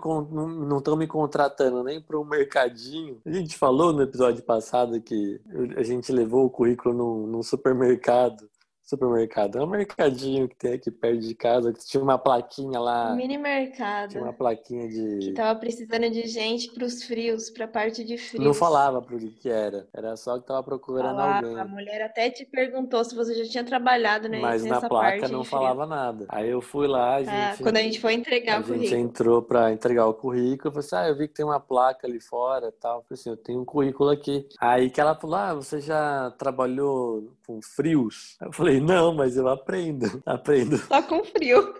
não, 0.66 0.82
não 0.86 0.98
me 0.98 1.08
contratando 1.08 1.84
nem 1.84 2.02
para 2.02 2.20
um 2.20 2.26
mercadinho. 2.26 3.22
A 3.26 3.32
gente 3.32 3.58
falou 3.58 3.94
no 3.94 4.02
episódio 4.02 4.44
passado 4.44 5.02
que 5.02 5.40
a 5.76 5.84
gente 5.84 6.12
levou 6.12 6.46
o 6.46 6.50
currículo 6.50 6.94
num, 6.94 7.28
num 7.28 7.44
supermercado 7.44 8.50
supermercado. 8.90 9.58
É 9.58 9.64
um 9.64 9.68
mercadinho 9.68 10.48
que 10.48 10.56
tem 10.56 10.74
aqui 10.74 10.90
perto 10.90 11.20
de 11.20 11.36
casa, 11.36 11.72
que 11.72 11.86
tinha 11.86 12.02
uma 12.02 12.18
plaquinha 12.18 12.80
lá. 12.80 13.14
Mini 13.16 13.38
mercado. 13.38 14.12
Tinha 14.12 14.24
uma 14.24 14.34
plaquinha 14.34 14.88
de. 14.88 15.20
Que 15.20 15.34
tava 15.34 15.60
precisando 15.60 16.10
de 16.10 16.28
gente 16.28 16.72
pros 16.72 17.04
frios, 17.04 17.50
pra 17.50 17.68
parte 17.68 18.04
de 18.04 18.18
frios. 18.18 18.44
Não 18.44 18.54
falava 18.54 19.02
pro 19.02 19.18
que, 19.18 19.30
que 19.32 19.50
era. 19.50 19.88
Era 19.94 20.16
só 20.16 20.40
que 20.40 20.46
tava 20.46 20.64
procurando 20.64 21.16
falava, 21.16 21.48
alguém. 21.48 21.60
A 21.60 21.66
mulher 21.66 22.02
até 22.02 22.30
te 22.30 22.46
perguntou 22.46 23.04
se 23.04 23.16
você 23.16 23.34
já 23.36 23.50
tinha 23.50 23.64
trabalhado 23.64 24.28
né, 24.28 24.40
Mas 24.40 24.64
nessa 24.64 24.82
na 24.82 24.90
placa 24.90 25.28
não 25.28 25.44
falava 25.44 25.86
nada. 25.86 26.26
Aí 26.30 26.50
eu 26.50 26.62
fui 26.62 26.88
lá, 26.88 27.14
a 27.14 27.16
ah, 27.16 27.24
gente. 27.24 27.30
Ah, 27.30 27.56
quando 27.62 27.78
a 27.78 27.82
gente 27.82 28.00
foi 28.00 28.14
entregar 28.14 28.58
a 28.58 28.60
o 28.60 28.64
currículo. 28.64 28.86
A 28.86 28.90
gente 28.90 29.02
entrou 29.02 29.42
pra 29.42 29.72
entregar 29.72 30.08
o 30.08 30.14
currículo. 30.14 30.68
Eu 30.68 30.72
falei 30.72 30.86
assim: 30.86 30.96
ah, 30.96 31.08
eu 31.10 31.18
vi 31.18 31.28
que 31.28 31.34
tem 31.36 31.46
uma 31.46 31.60
placa 31.60 32.08
ali 32.08 32.20
fora 32.20 32.68
e 32.68 32.72
tal. 32.72 33.00
Eu 33.00 33.04
falei 33.04 33.20
assim: 33.20 33.30
eu 33.30 33.38
tenho 33.38 33.62
um 33.62 33.66
currículo 33.66 34.10
aqui. 34.10 34.48
Aí 34.60 34.90
que 34.90 35.00
ela 35.00 35.16
falou: 35.16 35.36
ah, 35.36 35.54
você 35.54 35.80
já 35.80 36.32
trabalhou 36.38 37.34
com 37.46 37.62
frios? 37.62 38.38
Eu 38.42 38.52
falei: 38.52 38.79
não, 38.80 39.14
mas 39.14 39.38
eu 39.38 39.48
aprendo. 39.48 40.22
Aprendo. 40.26 40.78
Só 40.78 41.02
com 41.02 41.24
frio. 41.24 41.74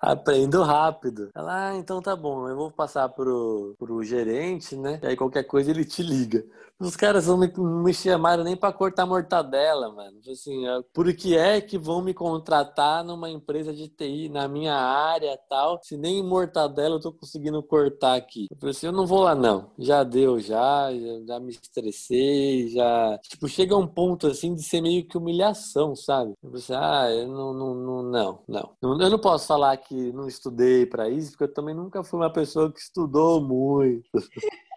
Aprendo 0.00 0.62
rápido. 0.62 1.28
Ela, 1.34 1.68
ah, 1.68 1.76
então 1.76 2.00
tá 2.00 2.16
bom, 2.16 2.48
eu 2.48 2.56
vou 2.56 2.70
passar 2.70 3.08
pro, 3.10 3.74
pro 3.78 4.02
gerente, 4.02 4.74
né? 4.74 4.98
E 5.02 5.08
aí 5.08 5.16
qualquer 5.16 5.44
coisa 5.44 5.70
ele 5.70 5.84
te 5.84 6.02
liga. 6.02 6.42
Os 6.80 6.96
caras 6.96 7.26
não 7.26 7.36
me, 7.36 7.52
me 7.54 7.92
chamaram 7.92 8.42
nem 8.42 8.56
para 8.56 8.72
cortar 8.72 9.04
mortadela, 9.04 9.92
mano. 9.92 10.18
Assim, 10.26 10.64
por 10.94 11.12
que 11.12 11.36
é 11.36 11.60
que 11.60 11.76
vão 11.76 12.00
me 12.00 12.14
contratar 12.14 13.04
numa 13.04 13.28
empresa 13.28 13.70
de 13.74 13.86
TI 13.86 14.30
na 14.30 14.48
minha 14.48 14.74
área 14.74 15.38
tal, 15.46 15.78
se 15.82 15.98
nem 15.98 16.24
mortadela 16.24 16.94
eu 16.94 17.00
tô 17.00 17.12
conseguindo 17.12 17.62
cortar 17.62 18.14
aqui? 18.14 18.46
Eu 18.50 18.56
falei 18.56 18.70
assim, 18.70 18.86
eu 18.86 18.92
não 18.92 19.06
vou 19.06 19.22
lá 19.22 19.34
não. 19.34 19.72
Já 19.78 20.02
deu, 20.02 20.40
já, 20.40 20.90
já, 20.90 21.26
já 21.26 21.38
me 21.38 21.50
estressei, 21.50 22.68
já. 22.70 23.18
Tipo, 23.24 23.46
chega 23.46 23.76
um 23.76 23.86
ponto 23.86 24.26
assim 24.26 24.54
de 24.54 24.62
ser 24.62 24.80
meio 24.80 25.06
que 25.06 25.18
humilhação, 25.18 25.94
sabe? 25.94 26.32
Eu 26.42 26.48
falei 26.48 26.64
assim, 26.64 26.74
ah, 26.74 27.10
eu 27.10 27.28
não, 27.28 27.52
não, 27.52 27.74
não, 27.74 28.02
não, 28.02 28.38
não. 28.48 28.98
Eu 28.98 29.10
não 29.10 29.18
posso 29.18 29.49
falar 29.50 29.76
que 29.78 30.12
não 30.12 30.28
estudei 30.28 30.86
para 30.86 31.08
isso, 31.08 31.32
porque 31.32 31.42
eu 31.42 31.52
também 31.52 31.74
nunca 31.74 32.04
fui 32.04 32.20
uma 32.20 32.32
pessoa 32.32 32.72
que 32.72 32.78
estudou 32.78 33.40
muito. 33.40 34.08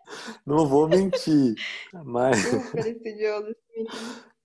Não 0.46 0.68
vou 0.68 0.88
mentir. 0.88 1.56
Mas. 2.04 2.38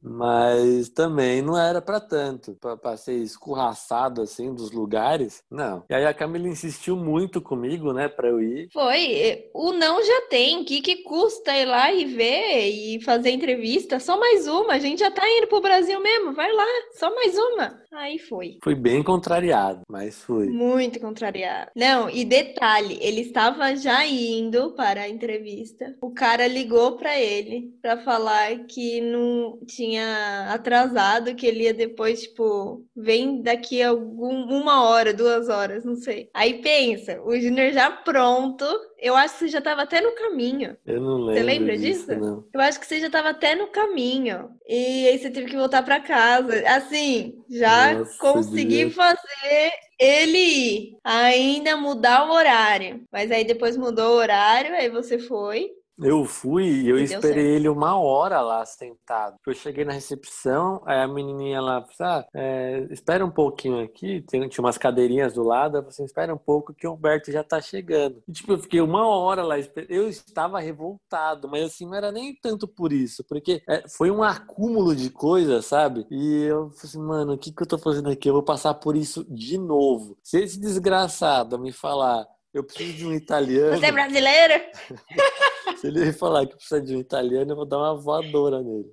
Mas 0.01 0.89
também 0.89 1.43
não 1.43 1.59
era 1.59 1.83
para 1.83 2.01
tanto, 2.01 2.55
para 2.55 2.97
ser 2.97 3.15
escorraçado 3.15 4.23
assim 4.23 4.55
dos 4.55 4.71
lugares, 4.71 5.43
não. 5.51 5.85
E 5.91 5.95
aí 5.95 6.07
a 6.07 6.15
Camila 6.15 6.47
insistiu 6.47 6.97
muito 6.97 7.41
comigo, 7.41 7.93
né, 7.93 8.09
para 8.09 8.29
eu 8.29 8.41
ir. 8.41 8.69
Foi, 8.73 9.51
o 9.53 9.73
não 9.73 10.03
já 10.03 10.23
tem, 10.31 10.63
o 10.63 10.65
que 10.65 10.81
que 10.81 11.03
custa 11.03 11.53
ir 11.57 11.67
lá 11.67 11.93
e 11.93 12.05
ver 12.05 12.69
e 12.69 13.01
fazer 13.03 13.31
entrevista? 13.31 13.99
Só 13.99 14.19
mais 14.19 14.47
uma, 14.47 14.75
a 14.75 14.79
gente 14.79 15.01
já 15.01 15.11
tá 15.11 15.29
indo 15.29 15.49
pro 15.49 15.61
Brasil 15.61 16.01
mesmo, 16.01 16.33
vai 16.33 16.53
lá, 16.53 16.67
só 16.93 17.13
mais 17.13 17.37
uma. 17.37 17.83
Aí 17.93 18.19
foi. 18.19 18.59
Fui 18.63 18.75
bem 18.75 19.03
contrariado, 19.03 19.83
mas 19.89 20.23
fui. 20.23 20.49
Muito 20.49 21.01
contrariado. 21.01 21.71
Não, 21.75 22.09
e 22.09 22.25
detalhe, 22.25 22.99
ele 23.01 23.23
estava 23.23 23.75
já 23.77 24.07
indo 24.07 24.73
para 24.75 25.03
a 25.03 25.09
entrevista. 25.09 25.97
O 26.01 26.13
cara 26.13 26.47
ligou 26.47 26.97
para 26.97 27.19
ele 27.19 27.73
para 27.83 27.99
falar 27.99 28.67
que 28.67 29.01
não 29.01 29.59
tinha 29.67 29.99
tinha 29.99 30.53
atrasado, 30.53 31.35
que 31.35 31.47
ele 31.47 31.65
ia 31.65 31.75
depois, 31.75 32.23
tipo, 32.23 32.85
vem 32.95 33.43
daqui 33.43 33.83
a 33.83 33.89
algum, 33.89 34.45
uma 34.45 34.85
hora, 34.85 35.13
duas 35.13 35.49
horas, 35.49 35.85
não 35.85 35.97
sei. 35.97 36.31
Aí 36.35 36.61
pensa, 36.61 37.21
o 37.23 37.39
Junior 37.39 37.73
já 37.73 37.91
pronto, 37.91 38.65
eu 38.99 39.17
acho 39.17 39.35
que 39.35 39.41
você 39.41 39.49
já 39.49 39.59
estava 39.59 39.83
até 39.83 40.01
no 40.01 40.13
caminho. 40.13 40.77
Eu 40.85 41.01
não 41.01 41.19
lembro. 41.19 41.35
Você 41.35 41.43
lembra 41.43 41.79
disso? 41.79 42.07
disso? 42.07 42.49
Eu 42.53 42.61
acho 42.61 42.81
que 42.81 42.87
você 42.87 43.01
já 43.01 43.07
estava 43.07 43.31
até 43.31 43.55
no 43.55 43.69
caminho. 43.69 44.51
E 44.67 45.09
aí 45.09 45.19
você 45.19 45.31
teve 45.31 45.51
que 45.51 45.57
voltar 45.57 45.83
para 45.83 46.01
casa. 46.01 46.63
Assim, 46.69 47.35
já 47.49 47.95
Nossa, 47.95 48.19
consegui 48.19 48.85
Deus. 48.85 48.95
fazer 48.95 49.73
ele 49.99 50.39
ir. 50.39 50.97
Ainda 51.05 51.77
mudar 51.77 52.29
o 52.29 52.33
horário. 52.33 53.05
Mas 53.13 53.31
aí 53.31 53.45
depois 53.45 53.77
mudou 53.77 54.15
o 54.15 54.19
horário, 54.19 54.75
aí 54.75 54.89
você 54.89 55.19
foi. 55.19 55.71
Eu 56.01 56.25
fui 56.25 56.65
e 56.65 56.89
eu 56.89 56.99
esperei 56.99 57.47
ele 57.57 57.69
uma 57.69 57.99
hora 57.99 58.41
lá 58.41 58.65
sentado. 58.65 59.37
Eu 59.47 59.55
cheguei 59.55 59.85
na 59.85 59.93
recepção, 59.93 60.83
aí 60.87 61.01
a 61.01 61.09
menininha 61.09 61.61
lá, 61.61 61.85
ah, 62.01 62.25
é, 62.35 62.87
espera 62.91 63.25
um 63.25 63.31
pouquinho 63.31 63.83
aqui, 63.83 64.23
tinha 64.23 64.49
umas 64.59 64.79
cadeirinhas 64.79 65.35
do 65.35 65.43
lado, 65.43 65.83
você 65.83 66.03
assim, 66.03 66.05
espera 66.05 66.35
um 66.35 66.39
pouco 66.39 66.73
que 66.73 66.87
o 66.87 66.93
Humberto 66.93 67.33
já 67.33 67.43
tá 67.43 67.61
chegando. 67.61 68.23
E, 68.29 68.33
tipo, 68.33 68.53
eu 68.53 68.59
fiquei 68.59 68.81
uma 68.81 69.07
hora 69.07 69.43
lá, 69.43 69.57
eu 69.89 70.09
estava 70.09 70.61
revoltado, 70.61 71.49
mas 71.49 71.65
assim, 71.65 71.87
não 71.87 71.95
era 71.95 72.13
nem 72.13 72.35
tanto 72.35 72.69
por 72.69 72.93
isso, 72.93 73.25
porque 73.25 73.63
é, 73.69 73.85
foi 73.89 74.11
um 74.11 74.23
acúmulo 74.23 74.95
de 74.95 75.11
coisas, 75.11 75.67
sabe? 75.67 76.07
E 76.11 76.45
eu 76.45 76.71
falei 76.71 76.85
assim, 76.85 77.03
mano, 77.03 77.33
o 77.35 77.39
que 77.39 77.53
que 77.53 77.63
eu 77.63 77.67
tô 77.67 77.79
fazendo 77.79 78.11
aqui? 78.11 78.29
Eu 78.29 78.35
vou 78.35 78.43
passar 78.43 78.75
por 78.75 78.97
isso 78.97 79.27
de 79.29 79.59
novo. 79.59 80.17
Se 80.23 80.41
esse 80.41 80.61
desgraçado 80.61 81.59
me 81.59 81.73
falar 81.73 82.27
eu 82.53 82.65
preciso 82.65 82.97
de 82.97 83.07
um 83.07 83.13
italiano. 83.13 83.79
Você 83.79 83.87
é 83.87 83.93
brasileiro? 83.93 84.55
Se 85.77 85.87
ele 85.87 86.13
falar 86.13 86.47
que 86.47 86.57
precisa 86.57 86.81
de 86.81 86.97
um 86.97 87.01
italiano, 87.01 87.53
eu 87.53 87.57
vou 87.57 87.67
dar 87.67 87.79
uma 87.79 87.95
voadora 87.95 88.63
nele. 88.63 88.93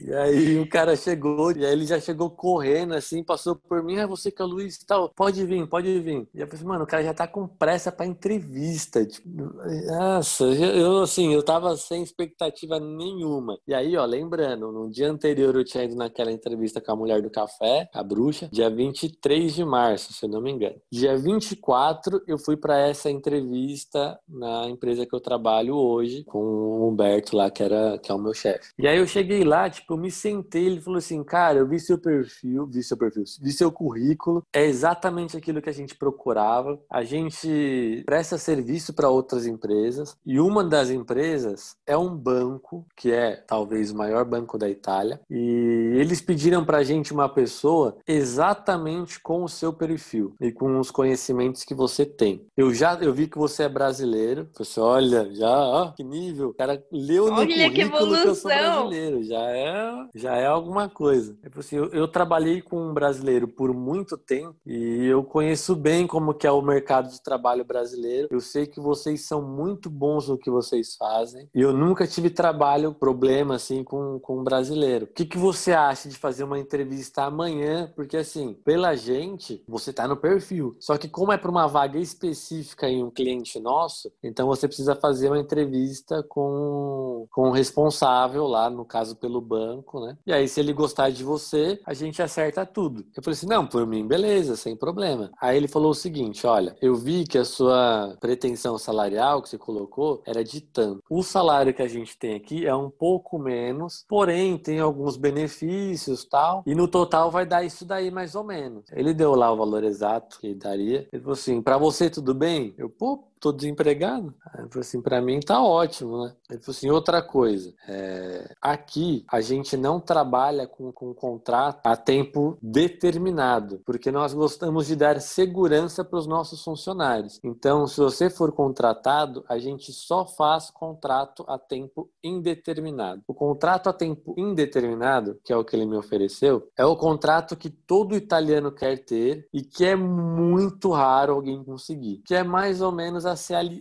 E 0.00 0.12
aí 0.14 0.58
o 0.58 0.68
cara 0.68 0.96
chegou, 0.96 1.52
e 1.52 1.64
aí 1.64 1.72
ele 1.72 1.86
já 1.86 2.00
chegou 2.00 2.30
correndo, 2.30 2.94
assim, 2.94 3.22
passou 3.22 3.56
por 3.56 3.82
mim, 3.82 3.98
ah, 3.98 4.06
você 4.06 4.30
que 4.30 4.40
é 4.40 4.44
o 4.44 4.48
Luiz 4.48 4.76
e 4.76 4.86
tal, 4.86 5.08
pode 5.10 5.44
vir, 5.44 5.66
pode 5.68 6.00
vir. 6.00 6.28
E 6.34 6.40
eu 6.40 6.46
falei, 6.46 6.64
mano, 6.64 6.84
o 6.84 6.86
cara 6.86 7.02
já 7.02 7.14
tá 7.14 7.26
com 7.26 7.46
pressa 7.46 7.92
pra 7.92 8.06
entrevista. 8.06 9.04
Tipo, 9.04 9.28
nossa, 9.28 10.44
eu 10.44 11.02
assim, 11.02 11.32
eu 11.32 11.42
tava 11.42 11.76
sem 11.76 12.02
expectativa 12.02 12.80
nenhuma. 12.80 13.58
E 13.66 13.74
aí, 13.74 13.96
ó, 13.96 14.04
lembrando, 14.04 14.72
no 14.72 14.90
dia 14.90 15.10
anterior 15.10 15.54
eu 15.54 15.64
tinha 15.64 15.84
ido 15.84 15.94
naquela 15.94 16.32
entrevista 16.32 16.80
com 16.80 16.92
a 16.92 16.96
mulher 16.96 17.22
do 17.22 17.30
café, 17.30 17.88
a 17.92 18.02
bruxa, 18.02 18.48
dia 18.52 18.70
23 18.70 19.54
de 19.54 19.64
março, 19.64 20.12
se 20.12 20.24
eu 20.24 20.28
não 20.28 20.40
me 20.40 20.50
engano. 20.50 20.76
Dia 20.90 21.16
24 21.16 22.22
eu 22.26 22.38
fui 22.38 22.56
para 22.56 22.78
essa 22.78 23.10
entrevista 23.10 24.18
na 24.28 24.68
empresa 24.68 25.06
que 25.06 25.14
eu 25.14 25.20
trabalho 25.20 25.76
hoje, 25.76 26.24
com 26.24 26.38
o 26.38 26.88
Humberto 26.88 27.36
lá, 27.36 27.50
que, 27.50 27.62
era, 27.62 27.98
que 27.98 28.10
é 28.10 28.14
o 28.14 28.18
meu 28.18 28.34
chefe. 28.34 28.72
E 28.78 28.86
aí 28.86 28.98
eu 28.98 29.06
cheguei 29.06 29.44
lá, 29.44 29.68
tipo, 29.68 29.83
tipo, 29.84 29.94
eu 29.94 29.98
me 29.98 30.10
sentei, 30.10 30.66
ele 30.66 30.80
falou 30.80 30.98
assim, 30.98 31.22
cara, 31.22 31.58
eu 31.58 31.68
vi 31.68 31.78
seu 31.78 31.98
perfil, 31.98 32.66
vi 32.66 32.82
seu 32.82 32.96
perfil, 32.96 33.24
vi 33.40 33.52
seu 33.52 33.70
currículo, 33.70 34.42
é 34.52 34.64
exatamente 34.64 35.36
aquilo 35.36 35.60
que 35.60 35.68
a 35.68 35.74
gente 35.74 35.94
procurava. 35.94 36.80
A 36.90 37.04
gente 37.04 38.02
presta 38.06 38.38
serviço 38.38 38.94
para 38.94 39.10
outras 39.10 39.46
empresas 39.46 40.16
e 40.24 40.40
uma 40.40 40.64
das 40.64 40.90
empresas 40.90 41.76
é 41.86 41.96
um 41.96 42.16
banco, 42.16 42.86
que 42.96 43.12
é 43.12 43.36
talvez 43.36 43.90
o 43.90 43.96
maior 43.96 44.24
banco 44.24 44.56
da 44.56 44.68
Itália, 44.68 45.20
e 45.30 45.92
eles 45.96 46.20
pediram 46.20 46.64
para 46.64 46.78
a 46.78 46.84
gente 46.84 47.12
uma 47.12 47.28
pessoa 47.28 47.98
exatamente 48.06 49.20
com 49.20 49.44
o 49.44 49.48
seu 49.48 49.72
perfil 49.72 50.34
e 50.40 50.50
com 50.50 50.78
os 50.78 50.90
conhecimentos 50.90 51.64
que 51.64 51.74
você 51.74 52.06
tem. 52.06 52.46
Eu 52.56 52.72
já 52.72 52.94
eu 52.94 53.12
vi 53.12 53.26
que 53.26 53.36
você 53.36 53.64
é 53.64 53.68
brasileiro, 53.68 54.48
você 54.54 54.80
olha, 54.80 55.32
já, 55.34 55.50
ó, 55.50 55.92
que 55.92 56.02
nível, 56.02 56.48
o 56.48 56.54
cara 56.54 56.82
leu 56.90 57.26
no 57.26 57.34
olha 57.34 57.46
currículo 57.46 58.08
que, 58.08 58.22
que 58.22 58.28
eu 58.28 58.34
sou 58.34 58.50
brasileiro, 58.50 59.22
já 59.24 59.40
é 59.50 59.73
já 60.14 60.36
é 60.36 60.46
alguma 60.46 60.88
coisa. 60.88 61.36
É 61.42 61.48
assim, 61.58 61.76
eu, 61.76 61.86
eu, 61.90 62.08
trabalhei 62.08 62.62
com 62.62 62.90
um 62.90 62.94
brasileiro 62.94 63.48
por 63.48 63.74
muito 63.74 64.16
tempo 64.16 64.56
e 64.64 65.06
eu 65.06 65.22
conheço 65.24 65.74
bem 65.74 66.06
como 66.06 66.34
que 66.34 66.46
é 66.46 66.50
o 66.50 66.62
mercado 66.62 67.10
de 67.10 67.22
trabalho 67.22 67.64
brasileiro. 67.64 68.28
Eu 68.30 68.40
sei 68.40 68.66
que 68.66 68.80
vocês 68.80 69.22
são 69.22 69.42
muito 69.42 69.90
bons 69.90 70.28
no 70.28 70.38
que 70.38 70.50
vocês 70.50 70.94
fazem 70.96 71.48
e 71.54 71.60
eu 71.60 71.72
nunca 71.72 72.06
tive 72.06 72.30
trabalho, 72.30 72.94
problema 72.94 73.56
assim 73.56 73.82
com, 73.82 74.18
com 74.20 74.40
um 74.40 74.44
brasileiro. 74.44 75.06
O 75.06 75.08
que, 75.08 75.24
que 75.24 75.38
você 75.38 75.72
acha 75.72 76.08
de 76.08 76.16
fazer 76.16 76.44
uma 76.44 76.58
entrevista 76.58 77.24
amanhã? 77.24 77.92
Porque 77.94 78.16
assim, 78.16 78.54
pela 78.64 78.94
gente, 78.94 79.62
você 79.66 79.92
tá 79.92 80.06
no 80.06 80.16
perfil. 80.16 80.76
Só 80.78 80.96
que 80.96 81.08
como 81.08 81.32
é 81.32 81.36
para 81.36 81.50
uma 81.50 81.66
vaga 81.66 81.98
específica 81.98 82.88
em 82.88 83.02
um 83.02 83.10
cliente 83.10 83.58
nosso, 83.58 84.12
então 84.22 84.46
você 84.46 84.66
precisa 84.66 84.94
fazer 84.94 85.28
uma 85.28 85.38
entrevista 85.38 86.22
com, 86.22 87.26
com 87.30 87.48
o 87.48 87.52
responsável 87.52 88.46
lá, 88.46 88.70
no 88.70 88.84
caso 88.84 89.16
pelo 89.16 89.40
banco 89.40 89.63
banco, 89.64 90.00
né? 90.00 90.16
E 90.26 90.32
aí, 90.32 90.46
se 90.48 90.60
ele 90.60 90.72
gostar 90.72 91.10
de 91.10 91.24
você, 91.24 91.80
a 91.86 91.94
gente 91.94 92.22
acerta 92.22 92.66
tudo. 92.66 93.04
Eu 93.16 93.22
falei 93.22 93.36
assim: 93.36 93.46
não, 93.46 93.66
por 93.66 93.86
mim, 93.86 94.06
beleza, 94.06 94.56
sem 94.56 94.76
problema. 94.76 95.30
Aí 95.40 95.56
ele 95.56 95.68
falou 95.68 95.90
o 95.90 95.94
seguinte: 95.94 96.46
olha, 96.46 96.76
eu 96.80 96.94
vi 96.94 97.24
que 97.24 97.38
a 97.38 97.44
sua 97.44 98.16
pretensão 98.20 98.78
salarial 98.78 99.42
que 99.42 99.48
você 99.48 99.58
colocou 99.58 100.22
era 100.26 100.44
de 100.44 100.60
tanto. 100.60 101.02
O 101.08 101.22
salário 101.22 101.74
que 101.74 101.82
a 101.82 101.88
gente 101.88 102.16
tem 102.16 102.34
aqui 102.34 102.66
é 102.66 102.74
um 102.74 102.90
pouco 102.90 103.38
menos, 103.38 104.04
porém 104.08 104.58
tem 104.58 104.80
alguns 104.80 105.16
benefícios 105.16 106.24
tal, 106.24 106.62
e 106.66 106.74
no 106.74 106.88
total 106.88 107.30
vai 107.30 107.46
dar 107.46 107.64
isso 107.64 107.84
daí 107.84 108.10
mais 108.10 108.34
ou 108.34 108.44
menos. 108.44 108.84
Ele 108.92 109.14
deu 109.14 109.34
lá 109.34 109.52
o 109.52 109.56
valor 109.56 109.84
exato 109.84 110.38
que 110.38 110.54
daria. 110.54 111.08
Ele 111.12 111.22
falou 111.22 111.34
assim: 111.34 111.62
para 111.62 111.78
você 111.78 112.10
tudo 112.10 112.34
bem? 112.34 112.74
Eu, 112.76 112.88
pô, 112.88 113.24
tô 113.44 113.52
desempregado. 113.52 114.34
Ele 114.58 114.68
falou 114.68 114.80
assim, 114.80 115.02
para 115.02 115.20
mim 115.20 115.38
tá 115.38 115.62
ótimo, 115.62 116.24
né? 116.24 116.32
Ele 116.48 116.60
falou 116.60 116.76
assim, 116.76 116.90
outra 116.90 117.20
coisa, 117.20 117.74
é, 117.86 118.54
aqui 118.60 119.22
a 119.30 119.42
gente 119.42 119.76
não 119.76 120.00
trabalha 120.00 120.66
com, 120.66 120.90
com 120.90 121.12
contrato 121.12 121.80
a 121.84 121.94
tempo 121.94 122.56
determinado, 122.62 123.82
porque 123.84 124.10
nós 124.10 124.32
gostamos 124.32 124.86
de 124.86 124.96
dar 124.96 125.20
segurança 125.20 126.02
para 126.02 126.18
os 126.18 126.26
nossos 126.26 126.64
funcionários. 126.64 127.38
Então, 127.44 127.86
se 127.86 128.00
você 128.00 128.30
for 128.30 128.50
contratado, 128.52 129.44
a 129.46 129.58
gente 129.58 129.92
só 129.92 130.24
faz 130.24 130.70
contrato 130.70 131.44
a 131.46 131.58
tempo 131.58 132.08
indeterminado. 132.22 133.20
O 133.28 133.34
contrato 133.34 133.88
a 133.90 133.92
tempo 133.92 134.34
indeterminado, 134.38 135.38
que 135.44 135.52
é 135.52 135.56
o 135.56 135.64
que 135.64 135.76
ele 135.76 135.84
me 135.84 135.96
ofereceu, 135.96 136.66
é 136.78 136.86
o 136.86 136.96
contrato 136.96 137.56
que 137.56 137.68
todo 137.68 138.16
italiano 138.16 138.72
quer 138.72 139.04
ter 139.04 139.46
e 139.52 139.60
que 139.60 139.84
é 139.84 139.94
muito 139.94 140.90
raro 140.92 141.34
alguém 141.34 141.62
conseguir, 141.62 142.22
que 142.24 142.34
é 142.34 142.42
mais 142.42 142.80
ou 142.80 142.90
menos 142.90 143.26
a 143.26 143.33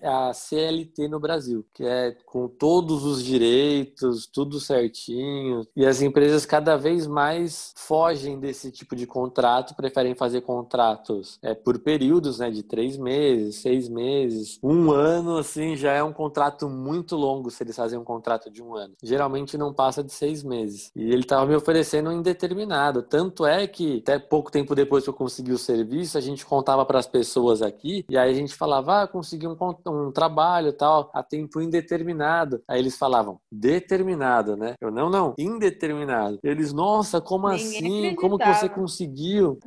a 0.03 0.33
CLT 0.33 1.07
no 1.07 1.19
Brasil, 1.19 1.65
que 1.73 1.83
é 1.83 2.15
com 2.25 2.47
todos 2.47 3.05
os 3.05 3.23
direitos, 3.23 4.27
tudo 4.27 4.59
certinho. 4.59 5.65
E 5.75 5.85
as 5.85 6.01
empresas 6.01 6.45
cada 6.45 6.75
vez 6.75 7.07
mais 7.07 7.73
fogem 7.75 8.39
desse 8.39 8.71
tipo 8.71 8.95
de 8.95 9.05
contrato, 9.05 9.75
preferem 9.75 10.15
fazer 10.15 10.41
contratos 10.41 11.39
é, 11.41 11.53
por 11.53 11.79
períodos, 11.79 12.39
né, 12.39 12.49
de 12.49 12.63
três 12.63 12.97
meses, 12.97 13.57
seis 13.57 13.87
meses, 13.89 14.59
um 14.63 14.91
ano, 14.91 15.37
assim, 15.37 15.75
já 15.75 15.91
é 15.91 16.03
um 16.03 16.13
contrato 16.13 16.69
muito 16.69 17.15
longo 17.15 17.49
se 17.49 17.63
eles 17.63 17.75
fazem 17.75 17.97
um 17.97 18.03
contrato 18.03 18.49
de 18.49 18.61
um 18.61 18.75
ano. 18.75 18.93
Geralmente 19.01 19.57
não 19.57 19.73
passa 19.73 20.03
de 20.03 20.11
seis 20.11 20.43
meses. 20.43 20.91
E 20.95 21.03
ele 21.03 21.21
estava 21.21 21.45
me 21.45 21.55
oferecendo 21.55 22.09
um 22.09 22.13
indeterminado. 22.13 23.01
Tanto 23.01 23.45
é 23.45 23.67
que 23.67 23.99
até 23.99 24.19
pouco 24.19 24.51
tempo 24.51 24.75
depois 24.75 25.03
que 25.03 25.09
eu 25.09 25.13
consegui 25.13 25.51
o 25.51 25.57
serviço, 25.57 26.17
a 26.17 26.21
gente 26.21 26.45
contava 26.45 26.85
para 26.85 26.99
as 26.99 27.07
pessoas 27.07 27.61
aqui 27.61 28.05
e 28.09 28.17
aí 28.17 28.31
a 28.31 28.33
gente 28.33 28.55
falava, 28.55 29.03
ah, 29.03 29.07
consegui 29.07 29.42
conseguir 29.43 29.89
um, 29.89 30.07
um 30.07 30.11
trabalho 30.11 30.73
tal 30.73 31.09
a 31.13 31.23
tempo 31.23 31.61
indeterminado. 31.61 32.61
Aí 32.67 32.79
eles 32.79 32.97
falavam, 32.97 33.39
determinado, 33.51 34.55
né? 34.55 34.75
Eu, 34.81 34.91
não, 34.91 35.09
não, 35.09 35.33
indeterminado. 35.37 36.39
Eles, 36.43 36.73
nossa, 36.73 37.19
como 37.21 37.49
Ninguém 37.49 37.67
assim? 37.67 38.15
Como 38.15 38.37
que 38.37 38.53
você 38.53 38.69
conseguiu? 38.69 39.59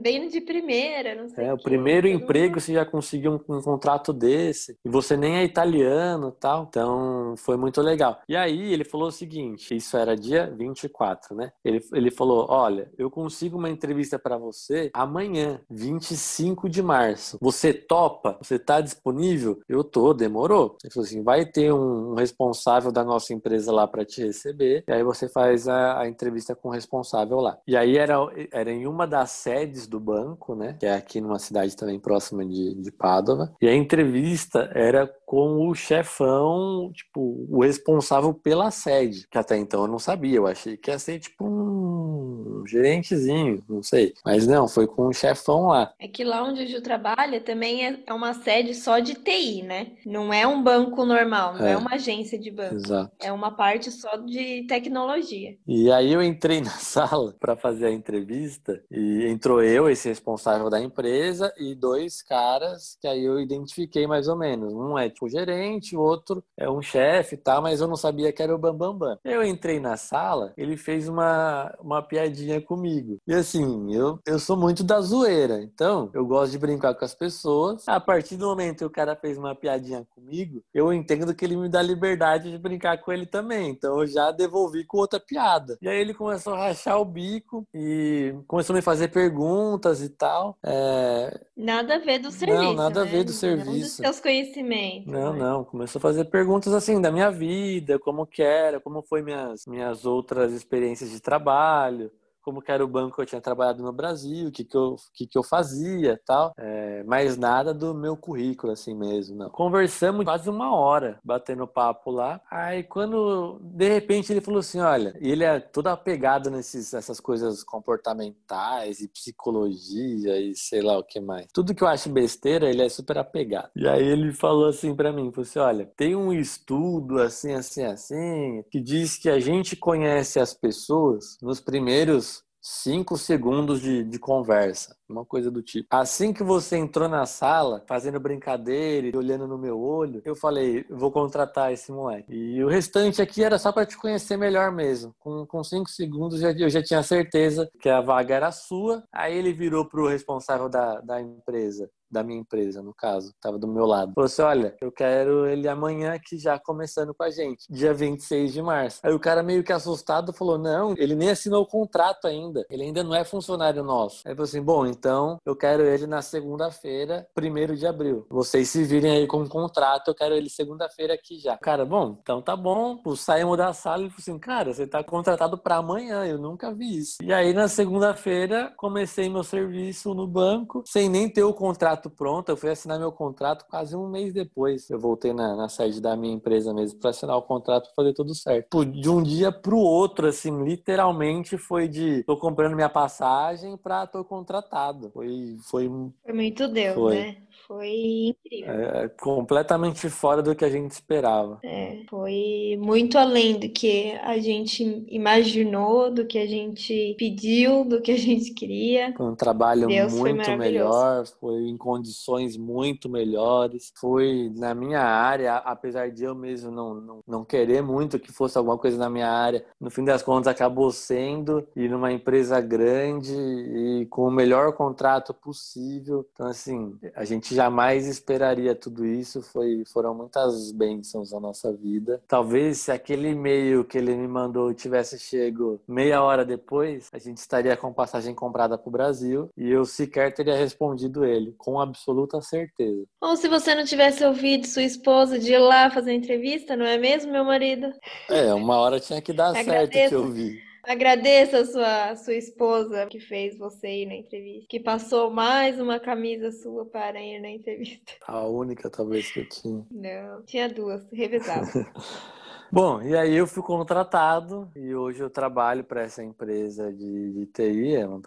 Bem 0.00 0.28
de 0.28 0.40
primeira, 0.40 1.14
não 1.14 1.28
sei. 1.28 1.46
É, 1.46 1.52
o 1.52 1.58
primeiro 1.58 2.06
emprego 2.06 2.60
você 2.60 2.74
já 2.74 2.84
conseguiu 2.84 3.32
um, 3.48 3.56
um, 3.56 3.62
contrato 3.62 4.12
desse. 4.12 4.76
E 4.84 4.88
você 4.88 5.16
nem 5.16 5.36
é 5.36 5.44
italiano 5.44 6.32
tal. 6.32 6.66
Então, 6.68 7.34
foi 7.36 7.56
muito 7.56 7.80
legal. 7.80 8.20
E 8.28 8.36
aí, 8.36 8.72
ele 8.72 8.84
falou 8.84 9.08
o 9.08 9.12
seguinte, 9.12 9.74
isso 9.74 9.96
era 9.96 10.16
dia 10.16 10.52
24, 10.56 11.34
né? 11.34 11.52
Ele, 11.64 11.82
ele 11.92 12.10
falou, 12.10 12.46
olha, 12.48 12.90
eu 12.98 13.10
consigo 13.10 13.58
uma 13.58 13.70
entrevista 13.70 14.18
para 14.18 14.36
você 14.36 14.90
amanhã, 14.92 15.60
25 15.70 16.68
de 16.68 16.82
março. 16.82 17.38
Você 17.40 17.72
topa? 17.72 18.38
Você 18.40 18.58
tá 18.58 18.80
disponível? 18.80 19.11
Disponível? 19.12 19.60
Eu 19.68 19.84
tô, 19.84 20.14
demorou. 20.14 20.76
Ele 20.82 20.92
falou 20.92 21.06
assim: 21.06 21.22
vai 21.22 21.44
ter 21.44 21.72
um 21.72 22.14
responsável 22.14 22.90
da 22.90 23.04
nossa 23.04 23.32
empresa 23.32 23.72
lá 23.72 23.86
para 23.86 24.04
te 24.04 24.22
receber, 24.22 24.84
e 24.86 24.92
aí 24.92 25.02
você 25.02 25.28
faz 25.28 25.68
a, 25.68 26.00
a, 26.00 26.08
entrevista 26.08 26.54
com 26.54 26.68
o 26.68 26.72
responsável 26.72 27.38
lá. 27.38 27.58
E 27.66 27.76
aí 27.76 27.96
era, 27.96 28.16
era 28.50 28.70
em 28.70 28.86
uma 28.86 29.06
das 29.06 29.30
sedes 29.30 29.86
do 29.86 30.00
banco, 30.00 30.54
né? 30.54 30.76
Que 30.78 30.86
é 30.86 30.94
aqui 30.94 31.20
numa 31.20 31.38
cidade 31.38 31.76
também 31.76 32.00
próxima 32.00 32.44
de, 32.44 32.74
de 32.74 32.90
Padova. 32.90 33.52
E 33.60 33.68
a 33.68 33.74
entrevista 33.74 34.70
era 34.74 35.06
com 35.32 35.66
o 35.66 35.74
chefão, 35.74 36.90
tipo, 36.92 37.46
o 37.48 37.62
responsável 37.62 38.34
pela 38.34 38.70
sede, 38.70 39.26
que 39.30 39.38
até 39.38 39.56
então 39.56 39.82
eu 39.82 39.88
não 39.88 39.98
sabia, 39.98 40.36
eu 40.36 40.46
achei 40.46 40.76
que 40.76 40.90
ia 40.90 40.98
ser 40.98 41.18
tipo 41.18 41.46
um 41.46 42.64
gerentezinho, 42.66 43.62
não 43.68 43.82
sei. 43.82 44.12
Mas 44.24 44.46
não, 44.46 44.68
foi 44.68 44.86
com 44.86 45.06
o 45.06 45.12
chefão 45.12 45.68
lá. 45.68 45.92
É 45.98 46.06
que 46.06 46.22
lá 46.22 46.42
onde 46.42 46.64
o 46.64 46.66
Ju 46.66 46.82
trabalha 46.82 47.40
também 47.40 47.86
é, 47.86 47.98
é 48.06 48.12
uma 48.12 48.34
sede 48.34 48.74
só 48.74 48.98
de 49.02 49.14
TI, 49.14 49.62
né? 49.62 49.92
Não 50.06 50.32
é 50.32 50.46
um 50.46 50.62
banco 50.62 51.04
normal, 51.04 51.54
não 51.54 51.66
é, 51.66 51.72
é 51.72 51.76
uma 51.76 51.94
agência 51.94 52.38
de 52.38 52.50
banco. 52.50 52.74
Exato. 52.74 53.10
É 53.20 53.32
uma 53.32 53.50
parte 53.50 53.90
só 53.90 54.16
de 54.16 54.64
tecnologia. 54.66 55.56
E 55.66 55.90
aí 55.90 56.12
eu 56.12 56.22
entrei 56.22 56.60
na 56.62 56.70
sala 56.70 57.34
para 57.38 57.56
fazer 57.56 57.86
a 57.86 57.92
entrevista 57.92 58.82
e 58.90 59.26
entrou 59.26 59.62
eu, 59.62 59.88
esse 59.88 60.08
responsável 60.08 60.70
da 60.70 60.80
empresa, 60.80 61.52
e 61.58 61.74
dois 61.74 62.22
caras 62.22 62.96
que 63.00 63.06
aí 63.06 63.24
eu 63.24 63.40
identifiquei 63.40 64.06
mais 64.06 64.28
ou 64.28 64.36
menos. 64.36 64.72
Um 64.72 64.98
é 64.98 65.08
tipo 65.08 65.28
gerente, 65.28 65.96
o 65.96 66.00
outro 66.00 66.42
é 66.56 66.70
um 66.70 66.82
chefe 66.82 67.34
e 67.34 67.38
tá, 67.38 67.54
tal, 67.54 67.62
mas 67.62 67.80
eu 67.80 67.88
não 67.88 67.96
sabia 67.96 68.32
que 68.32 68.42
era 68.42 68.54
o 68.54 68.58
Bambambam. 68.58 68.98
Bam, 68.98 68.98
Bam. 68.98 69.18
Eu 69.24 69.42
entrei 69.42 69.80
na 69.80 69.96
sala, 69.96 70.52
ele 70.56 70.76
fez 70.76 71.08
uma, 71.08 71.74
uma 71.80 72.02
piadinha 72.02 72.60
comigo. 72.60 73.18
E 73.26 73.34
assim, 73.34 73.94
eu, 73.94 74.18
eu 74.26 74.38
sou 74.38 74.56
muito 74.56 74.82
da 74.82 75.00
zoeira, 75.00 75.62
então 75.62 76.10
eu 76.14 76.26
gosto 76.26 76.52
de 76.52 76.58
brincar 76.58 76.94
com 76.94 77.04
as 77.04 77.14
pessoas. 77.14 77.86
A 77.88 78.00
partir 78.00 78.36
do 78.36 78.46
momento 78.46 78.82
cara 78.92 79.16
fez 79.16 79.38
uma 79.38 79.54
piadinha 79.54 80.06
comigo, 80.10 80.62
eu 80.72 80.92
entendo 80.92 81.34
que 81.34 81.44
ele 81.44 81.56
me 81.56 81.68
dá 81.68 81.82
liberdade 81.82 82.50
de 82.50 82.58
brincar 82.58 82.98
com 82.98 83.12
ele 83.12 83.26
também. 83.26 83.70
Então 83.70 84.00
eu 84.00 84.06
já 84.06 84.30
devolvi 84.30 84.84
com 84.84 84.98
outra 84.98 85.18
piada. 85.18 85.78
E 85.80 85.88
aí 85.88 86.00
ele 86.00 86.14
começou 86.14 86.54
a 86.54 86.68
rachar 86.68 87.00
o 87.00 87.04
bico 87.04 87.66
e 87.74 88.34
começou 88.46 88.74
a 88.74 88.76
me 88.76 88.82
fazer 88.82 89.08
perguntas 89.08 90.02
e 90.02 90.08
tal. 90.08 90.56
É... 90.64 91.40
Nada 91.56 91.96
a 91.96 91.98
ver 91.98 92.18
do 92.18 92.30
serviço. 92.30 92.62
Não, 92.62 92.74
nada 92.74 93.04
né? 93.04 93.08
a 93.08 93.10
ver 93.10 93.24
do 93.24 93.32
Não 93.32 93.38
serviço. 93.38 93.80
dos 93.80 93.92
seus 93.92 94.20
conhecimentos. 94.20 95.12
Não, 95.12 95.32
né? 95.32 95.38
não. 95.38 95.64
Começou 95.64 95.98
a 95.98 96.02
fazer 96.02 96.24
perguntas 96.26 96.72
assim 96.72 97.00
da 97.00 97.10
minha 97.10 97.30
vida, 97.30 97.98
como 97.98 98.26
que 98.26 98.42
era, 98.42 98.80
como 98.80 99.02
foi 99.02 99.22
minhas, 99.22 99.66
minhas 99.66 100.04
outras 100.04 100.52
experiências 100.52 101.10
de 101.10 101.20
trabalho, 101.20 102.10
como 102.42 102.60
que 102.60 102.70
era 102.70 102.84
o 102.84 102.88
banco 102.88 103.16
que 103.16 103.22
eu 103.22 103.26
tinha 103.26 103.40
trabalhado 103.40 103.82
no 103.82 103.92
Brasil, 103.92 104.48
o 104.48 104.52
que 104.52 104.64
que 104.64 104.76
eu, 104.76 104.96
que 105.14 105.26
que 105.26 105.38
eu 105.38 105.42
fazia 105.42 106.20
tal. 106.26 106.52
É, 106.58 107.02
mas 107.04 107.36
nada 107.36 107.72
do 107.72 107.94
meu 107.94 108.16
currículo 108.16 108.72
assim 108.72 108.94
mesmo, 108.94 109.36
não. 109.36 109.50
Conversamos 109.50 110.24
quase 110.24 110.48
uma 110.48 110.74
hora, 110.74 111.18
batendo 111.24 111.66
papo 111.66 112.10
lá. 112.10 112.40
Aí 112.50 112.82
quando, 112.82 113.58
de 113.62 113.88
repente, 113.88 114.32
ele 114.32 114.40
falou 114.40 114.60
assim, 114.60 114.80
olha, 114.80 115.14
ele 115.20 115.44
é 115.44 115.60
todo 115.60 115.88
apegado 115.88 116.50
nesses, 116.50 116.92
essas 116.94 117.20
coisas 117.20 117.62
comportamentais 117.62 119.00
e 119.00 119.08
psicologia 119.08 120.38
e 120.40 120.54
sei 120.54 120.82
lá 120.82 120.98
o 120.98 121.04
que 121.04 121.20
mais. 121.20 121.46
Tudo 121.52 121.74
que 121.74 121.82
eu 121.82 121.88
acho 121.88 122.08
besteira, 122.10 122.68
ele 122.68 122.82
é 122.82 122.88
super 122.88 123.18
apegado. 123.18 123.70
E 123.76 123.86
aí 123.86 124.04
ele 124.04 124.32
falou 124.32 124.66
assim 124.66 124.94
pra 124.94 125.12
mim, 125.12 125.30
falou 125.30 125.42
assim, 125.42 125.58
olha, 125.58 125.90
tem 125.96 126.16
um 126.16 126.32
estudo 126.32 127.20
assim, 127.20 127.52
assim, 127.54 127.84
assim, 127.84 128.64
que 128.70 128.80
diz 128.80 129.16
que 129.16 129.28
a 129.28 129.40
gente 129.40 129.76
conhece 129.76 130.38
as 130.40 130.54
pessoas 130.54 131.36
nos 131.42 131.60
primeiros 131.60 132.31
cinco 132.62 133.18
segundos 133.18 133.80
de, 133.80 134.04
de 134.04 134.18
conversa, 134.20 134.96
uma 135.08 135.24
coisa 135.24 135.50
do 135.50 135.60
tipo. 135.60 135.88
Assim 135.90 136.32
que 136.32 136.44
você 136.44 136.76
entrou 136.76 137.08
na 137.08 137.26
sala, 137.26 137.84
fazendo 137.88 138.20
brincadeira 138.20 139.08
e 139.08 139.16
olhando 139.16 139.48
no 139.48 139.58
meu 139.58 139.80
olho, 139.80 140.22
eu 140.24 140.36
falei, 140.36 140.86
vou 140.88 141.10
contratar 141.10 141.72
esse 141.72 141.90
moleque. 141.90 142.32
E 142.32 142.62
o 142.62 142.68
restante 142.68 143.20
aqui 143.20 143.42
era 143.42 143.58
só 143.58 143.72
para 143.72 143.84
te 143.84 143.96
conhecer 143.96 144.36
melhor 144.36 144.70
mesmo. 144.70 145.12
Com, 145.18 145.44
com 145.44 145.64
cinco 145.64 145.90
segundos 145.90 146.40
eu 146.40 146.70
já 146.70 146.82
tinha 146.82 147.02
certeza 147.02 147.68
que 147.80 147.88
a 147.88 148.00
vaga 148.00 148.36
era 148.36 148.52
sua. 148.52 149.02
Aí 149.12 149.36
ele 149.36 149.52
virou 149.52 149.88
pro 149.88 150.06
responsável 150.06 150.68
da, 150.68 151.00
da 151.00 151.20
empresa. 151.20 151.90
Da 152.12 152.22
minha 152.22 152.38
empresa, 152.38 152.82
no 152.82 152.92
caso, 152.92 153.32
tava 153.40 153.58
do 153.58 153.66
meu 153.66 153.86
lado. 153.86 154.12
Falou 154.14 154.26
assim: 154.26 154.42
olha, 154.42 154.76
eu 154.82 154.92
quero 154.92 155.46
ele 155.46 155.66
amanhã 155.66 156.12
aqui 156.12 156.38
já 156.38 156.58
começando 156.58 157.14
com 157.14 157.22
a 157.22 157.30
gente, 157.30 157.64
dia 157.70 157.94
26 157.94 158.52
de 158.52 158.60
março. 158.60 159.00
Aí 159.02 159.14
o 159.14 159.18
cara 159.18 159.42
meio 159.42 159.64
que 159.64 159.72
assustado 159.72 160.30
falou: 160.30 160.58
não, 160.58 160.94
ele 160.98 161.14
nem 161.14 161.30
assinou 161.30 161.62
o 161.62 161.66
contrato 161.66 162.26
ainda, 162.26 162.66
ele 162.68 162.82
ainda 162.82 163.02
não 163.02 163.14
é 163.14 163.24
funcionário 163.24 163.82
nosso. 163.82 164.20
Aí 164.26 164.34
falou 164.34 164.44
assim: 164.44 164.60
bom, 164.60 164.84
então 164.86 165.38
eu 165.46 165.56
quero 165.56 165.82
ele 165.84 166.06
na 166.06 166.20
segunda-feira, 166.20 167.26
1 167.34 167.74
de 167.74 167.86
abril. 167.86 168.26
Vocês 168.28 168.68
se 168.68 168.84
virem 168.84 169.10
aí 169.16 169.26
com 169.26 169.42
o 169.42 169.48
contrato, 169.48 170.08
eu 170.08 170.14
quero 170.14 170.34
ele 170.34 170.50
segunda-feira 170.50 171.14
aqui 171.14 171.38
já. 171.38 171.56
Cara, 171.56 171.86
bom, 171.86 172.18
então 172.20 172.42
tá 172.42 172.54
bom. 172.54 173.00
Saímos 173.16 173.56
da 173.56 173.72
sala 173.72 174.02
e 174.02 174.10
falou 174.10 174.18
assim: 174.18 174.38
cara, 174.38 174.74
você 174.74 174.86
tá 174.86 175.02
contratado 175.02 175.56
pra 175.56 175.76
amanhã, 175.76 176.26
eu 176.26 176.36
nunca 176.36 176.74
vi 176.74 176.98
isso. 176.98 177.22
E 177.22 177.32
aí 177.32 177.54
na 177.54 177.68
segunda-feira 177.68 178.70
comecei 178.76 179.30
meu 179.30 179.42
serviço 179.42 180.12
no 180.12 180.26
banco, 180.26 180.82
sem 180.86 181.08
nem 181.08 181.26
ter 181.26 181.44
o 181.44 181.54
contrato 181.54 182.01
pronto. 182.10 182.48
Eu 182.48 182.56
fui 182.56 182.70
assinar 182.70 182.98
meu 182.98 183.12
contrato 183.12 183.66
quase 183.68 183.96
um 183.96 184.08
mês 184.08 184.32
depois. 184.32 184.88
Eu 184.90 184.98
voltei 184.98 185.32
na, 185.32 185.56
na 185.56 185.68
sede 185.68 186.00
da 186.00 186.16
minha 186.16 186.34
empresa 186.34 186.72
mesmo 186.72 186.98
para 187.00 187.10
assinar 187.10 187.36
o 187.36 187.42
contrato 187.42 187.88
e 187.90 187.94
fazer 187.94 188.12
tudo 188.12 188.34
certo. 188.34 188.84
De 188.84 189.08
um 189.08 189.22
dia 189.22 189.50
pro 189.52 189.78
outro, 189.78 190.26
assim, 190.26 190.62
literalmente 190.64 191.56
foi 191.56 191.88
de 191.88 192.22
tô 192.24 192.36
comprando 192.36 192.74
minha 192.74 192.88
passagem 192.88 193.76
pra 193.76 194.06
tô 194.06 194.24
contratado. 194.24 195.10
Foi, 195.10 195.56
foi 195.68 195.90
Foi 196.24 196.32
muito 196.32 196.68
Deus, 196.68 196.94
Foi. 196.94 197.14
né? 197.14 197.36
Foi 197.72 198.34
incrível. 198.44 198.70
é, 198.70 199.08
completamente 199.08 200.10
fora 200.10 200.42
do 200.42 200.54
que 200.54 200.62
a 200.62 200.68
gente 200.68 200.90
esperava. 200.90 201.58
É, 201.64 202.02
foi 202.08 202.78
muito 202.78 203.16
além 203.16 203.58
do 203.58 203.68
que 203.70 204.12
a 204.22 204.38
gente 204.38 205.06
imaginou, 205.08 206.10
do 206.12 206.26
que 206.26 206.38
a 206.38 206.46
gente 206.46 207.16
pediu, 207.18 207.82
do 207.82 208.02
que 208.02 208.12
a 208.12 208.18
gente 208.18 208.52
queria. 208.52 209.14
Foi 209.16 209.26
um 209.26 209.34
trabalho 209.34 209.86
Deus 209.86 210.12
foi 210.12 210.34
muito 210.34 210.50
maravilhoso. 210.50 210.98
melhor, 210.98 211.26
foi 211.40 211.62
em 211.62 211.76
condições 211.78 212.58
muito 212.58 213.08
melhores. 213.08 213.90
Foi 213.98 214.52
na 214.54 214.74
minha 214.74 215.00
área, 215.00 215.56
apesar 215.56 216.10
de 216.10 216.24
eu 216.24 216.34
mesmo 216.34 216.70
não, 216.70 216.94
não, 216.94 217.20
não 217.26 217.44
querer 217.44 217.82
muito 217.82 218.18
que 218.18 218.30
fosse 218.30 218.58
alguma 218.58 218.76
coisa 218.76 218.98
na 218.98 219.08
minha 219.08 219.30
área, 219.30 219.64
no 219.80 219.90
fim 219.90 220.04
das 220.04 220.22
contas 220.22 220.48
acabou 220.48 220.90
sendo, 220.90 221.66
e 221.74 221.88
numa 221.88 222.12
empresa 222.12 222.60
grande 222.60 223.32
e 223.32 224.06
com 224.10 224.28
o 224.28 224.30
melhor 224.30 224.74
contrato 224.74 225.32
possível. 225.32 226.26
Então, 226.34 226.48
assim, 226.48 226.98
a 227.16 227.24
gente 227.24 227.61
jamais 227.62 228.06
esperaria 228.06 228.74
tudo 228.74 229.06
isso. 229.06 229.42
Foi, 229.42 229.84
foram 229.92 230.14
muitas 230.14 230.72
bênçãos 230.72 231.32
na 231.32 231.40
nossa 231.40 231.72
vida. 231.72 232.22
Talvez 232.26 232.78
se 232.78 232.92
aquele 232.92 233.30
e-mail 233.30 233.84
que 233.84 233.98
ele 233.98 234.14
me 234.14 234.28
mandou 234.28 234.72
tivesse 234.74 235.18
chego 235.18 235.80
meia 235.86 236.22
hora 236.22 236.44
depois, 236.44 237.08
a 237.12 237.18
gente 237.18 237.38
estaria 237.38 237.76
com 237.76 237.92
passagem 237.92 238.34
comprada 238.34 238.76
para 238.76 238.88
o 238.88 238.92
Brasil 238.92 239.48
e 239.56 239.70
eu 239.70 239.84
sequer 239.84 240.32
teria 240.32 240.56
respondido 240.56 241.24
ele, 241.24 241.54
com 241.56 241.80
absoluta 241.80 242.40
certeza. 242.40 243.04
Ou 243.20 243.36
se 243.36 243.48
você 243.48 243.74
não 243.74 243.84
tivesse 243.84 244.24
ouvido 244.24 244.66
sua 244.66 244.82
esposa 244.82 245.38
de 245.38 245.52
ir 245.52 245.58
lá 245.58 245.90
fazer 245.90 246.10
a 246.10 246.14
entrevista, 246.14 246.76
não 246.76 246.86
é 246.86 246.98
mesmo, 246.98 247.32
meu 247.32 247.44
marido? 247.44 247.92
É, 248.28 248.52
uma 248.52 248.76
hora 248.78 249.00
tinha 249.00 249.20
que 249.20 249.32
dar 249.32 249.54
certo 249.64 249.90
que 249.90 250.14
eu 250.14 250.30
vi. 250.30 250.71
Agradeça 250.82 251.60
a 251.60 251.64
sua, 251.64 252.16
sua 252.16 252.34
esposa 252.34 253.06
que 253.06 253.20
fez 253.20 253.56
você 253.56 254.02
ir 254.02 254.06
na 254.06 254.14
entrevista, 254.14 254.66
que 254.68 254.80
passou 254.80 255.30
mais 255.30 255.78
uma 255.78 256.00
camisa 256.00 256.50
sua 256.50 256.84
para 256.84 257.22
ir 257.22 257.40
na 257.40 257.50
entrevista. 257.50 258.12
A 258.26 258.44
única, 258.46 258.90
talvez, 258.90 259.30
que 259.30 259.40
eu 259.40 259.48
tinha. 259.48 259.86
Não, 259.90 260.42
tinha 260.42 260.68
duas, 260.68 261.06
revezava. 261.12 261.66
Bom, 262.74 263.02
e 263.02 263.14
aí 263.14 263.34
eu 263.36 263.46
fui 263.46 263.62
contratado 263.62 264.66
e 264.74 264.94
hoje 264.94 265.22
eu 265.22 265.28
trabalho 265.28 265.84
para 265.84 266.00
essa 266.00 266.24
empresa 266.24 266.90
de, 266.90 267.32
de 267.34 267.44
TI, 267.44 267.96
é 267.96 268.06
uma 268.06 268.18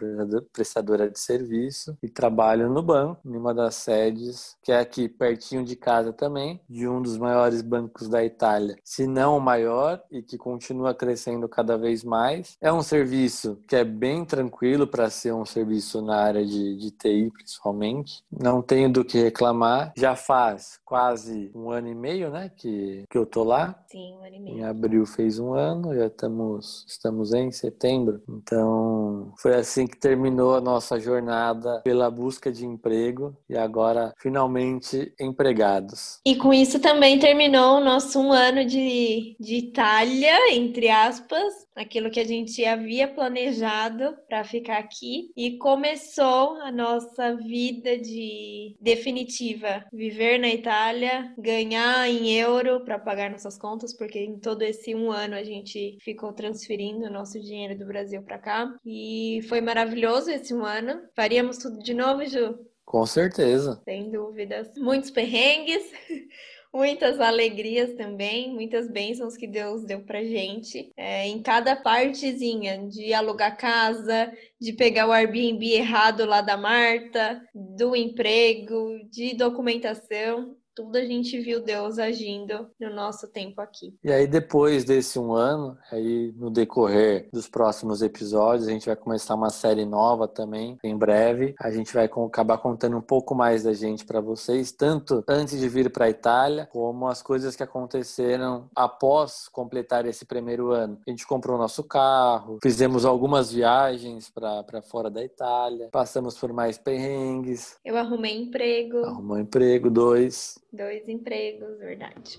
prestadora- 0.52 1.10
de 1.10 1.18
serviço, 1.18 1.98
e 2.00 2.08
trabalho 2.08 2.68
no 2.70 2.80
banco, 2.80 3.20
em 3.26 3.36
uma 3.36 3.52
das 3.52 3.74
sedes, 3.74 4.56
que 4.62 4.70
é 4.70 4.78
aqui 4.78 5.08
pertinho 5.08 5.64
de 5.64 5.74
casa 5.74 6.12
também, 6.12 6.60
de 6.70 6.86
um 6.86 7.02
dos 7.02 7.18
maiores 7.18 7.60
bancos 7.60 8.08
da 8.08 8.24
Itália, 8.24 8.76
se 8.84 9.04
não 9.04 9.36
o 9.36 9.40
maior, 9.40 10.00
e 10.12 10.22
que 10.22 10.38
continua 10.38 10.94
crescendo 10.94 11.48
cada 11.48 11.76
vez 11.76 12.04
mais. 12.04 12.56
É 12.60 12.72
um 12.72 12.82
serviço 12.82 13.60
que 13.66 13.74
é 13.74 13.82
bem 13.82 14.24
tranquilo 14.24 14.86
para 14.86 15.10
ser 15.10 15.32
um 15.32 15.44
serviço 15.44 16.00
na 16.00 16.18
área 16.18 16.46
de, 16.46 16.76
de 16.76 16.92
TI, 16.92 17.32
principalmente. 17.32 18.22
Não 18.30 18.62
tenho 18.62 18.92
do 18.92 19.04
que 19.04 19.20
reclamar. 19.20 19.92
Já 19.96 20.14
faz 20.14 20.78
quase 20.84 21.50
um 21.52 21.68
ano 21.68 21.88
e 21.88 21.94
meio, 21.96 22.30
né, 22.30 22.48
que, 22.56 23.02
que 23.10 23.18
eu 23.18 23.26
tô 23.26 23.42
lá. 23.42 23.74
Sim, 23.90 24.14
um 24.14 24.24
ano 24.24 24.35
Em 24.44 24.64
abril 24.64 25.06
fez 25.06 25.38
um 25.38 25.54
ano, 25.54 25.94
já 25.94 26.06
estamos, 26.06 26.84
estamos 26.88 27.32
em 27.32 27.50
setembro. 27.50 28.22
Então, 28.28 29.32
foi 29.38 29.54
assim 29.54 29.86
que 29.86 29.96
terminou 29.96 30.54
a 30.54 30.60
nossa 30.60 30.98
jornada 30.98 31.80
pela 31.82 32.10
busca 32.10 32.52
de 32.52 32.66
emprego 32.66 33.36
e 33.48 33.56
agora 33.56 34.12
finalmente 34.18 35.12
empregados. 35.20 36.20
E 36.24 36.36
com 36.36 36.52
isso 36.52 36.80
também 36.80 37.18
terminou 37.18 37.78
o 37.78 37.84
nosso 37.84 38.20
um 38.20 38.32
ano 38.32 38.64
de, 38.64 39.36
de 39.38 39.56
Itália, 39.56 40.54
entre 40.54 40.88
aspas, 40.88 41.52
aquilo 41.74 42.10
que 42.10 42.20
a 42.20 42.24
gente 42.24 42.64
havia 42.64 43.06
planejado 43.06 44.16
para 44.28 44.44
ficar 44.44 44.78
aqui. 44.78 45.30
E 45.36 45.58
começou 45.58 46.56
a 46.62 46.72
nossa 46.72 47.36
vida 47.36 47.98
de 47.98 48.76
definitiva, 48.80 49.84
viver 49.92 50.38
na 50.38 50.48
Itália, 50.48 51.32
ganhar 51.38 52.08
em 52.08 52.32
euro 52.32 52.80
para 52.84 52.98
pagar 52.98 53.30
nossas 53.30 53.58
contas, 53.58 53.94
porque 53.96 54.25
em 54.26 54.38
todo 54.38 54.62
esse 54.62 54.94
um 54.94 55.10
ano 55.10 55.34
a 55.34 55.42
gente 55.42 55.96
ficou 56.02 56.32
transferindo 56.32 57.06
o 57.06 57.10
nosso 57.10 57.40
dinheiro 57.40 57.78
do 57.78 57.86
Brasil 57.86 58.22
para 58.22 58.38
cá. 58.38 58.74
E 58.84 59.40
foi 59.48 59.60
maravilhoso 59.60 60.30
esse 60.30 60.52
um 60.52 60.64
ano. 60.64 61.02
Faríamos 61.14 61.58
tudo 61.58 61.78
de 61.78 61.94
novo, 61.94 62.24
Ju? 62.26 62.58
Com 62.84 63.04
certeza. 63.04 63.80
Sem 63.84 64.10
dúvidas. 64.10 64.70
Muitos 64.76 65.10
perrengues, 65.10 65.82
muitas 66.72 67.20
alegrias 67.20 67.94
também, 67.94 68.52
muitas 68.52 68.88
bênçãos 68.88 69.36
que 69.36 69.46
Deus 69.46 69.84
deu 69.84 70.04
pra 70.04 70.22
gente. 70.22 70.92
É, 70.96 71.26
em 71.26 71.42
cada 71.42 71.74
partezinha 71.74 72.86
de 72.86 73.12
alugar 73.12 73.56
casa, 73.56 74.32
de 74.60 74.72
pegar 74.72 75.08
o 75.08 75.12
Airbnb 75.12 75.72
errado 75.72 76.24
lá 76.24 76.40
da 76.40 76.56
Marta, 76.56 77.42
do 77.54 77.96
emprego, 77.96 78.98
de 79.10 79.34
documentação. 79.34 80.56
Tudo 80.76 80.96
a 80.96 81.04
gente 81.06 81.40
viu 81.40 81.62
Deus 81.62 81.98
agindo 81.98 82.68
no 82.78 82.94
nosso 82.94 83.26
tempo 83.28 83.62
aqui. 83.62 83.94
E 84.04 84.12
aí, 84.12 84.26
depois 84.26 84.84
desse 84.84 85.18
um 85.18 85.32
ano, 85.32 85.76
aí 85.90 86.34
no 86.36 86.50
decorrer 86.50 87.30
dos 87.32 87.48
próximos 87.48 88.02
episódios, 88.02 88.68
a 88.68 88.72
gente 88.72 88.84
vai 88.84 88.94
começar 88.94 89.34
uma 89.34 89.48
série 89.48 89.86
nova 89.86 90.28
também, 90.28 90.78
em 90.84 90.94
breve. 90.94 91.54
A 91.58 91.70
gente 91.70 91.94
vai 91.94 92.04
acabar 92.04 92.58
contando 92.58 92.98
um 92.98 93.00
pouco 93.00 93.34
mais 93.34 93.62
da 93.62 93.72
gente 93.72 94.04
para 94.04 94.20
vocês, 94.20 94.70
tanto 94.70 95.24
antes 95.26 95.58
de 95.58 95.66
vir 95.66 95.90
para 95.90 96.04
a 96.04 96.10
Itália, 96.10 96.68
como 96.70 97.08
as 97.08 97.22
coisas 97.22 97.56
que 97.56 97.62
aconteceram 97.62 98.68
após 98.76 99.48
completar 99.48 100.04
esse 100.04 100.26
primeiro 100.26 100.72
ano. 100.72 100.98
A 101.06 101.10
gente 101.10 101.26
comprou 101.26 101.56
nosso 101.56 101.84
carro, 101.84 102.58
fizemos 102.62 103.06
algumas 103.06 103.50
viagens 103.50 104.28
para 104.28 104.82
fora 104.82 105.08
da 105.08 105.24
Itália, 105.24 105.88
passamos 105.90 106.36
por 106.36 106.52
mais 106.52 106.76
perrengues. 106.76 107.78
Eu 107.82 107.96
arrumei 107.96 108.36
emprego. 108.36 108.98
Arrumou 109.06 109.38
emprego, 109.38 109.88
dois. 109.88 110.58
Dois 110.76 111.08
empregos, 111.08 111.78
verdade. 111.78 112.38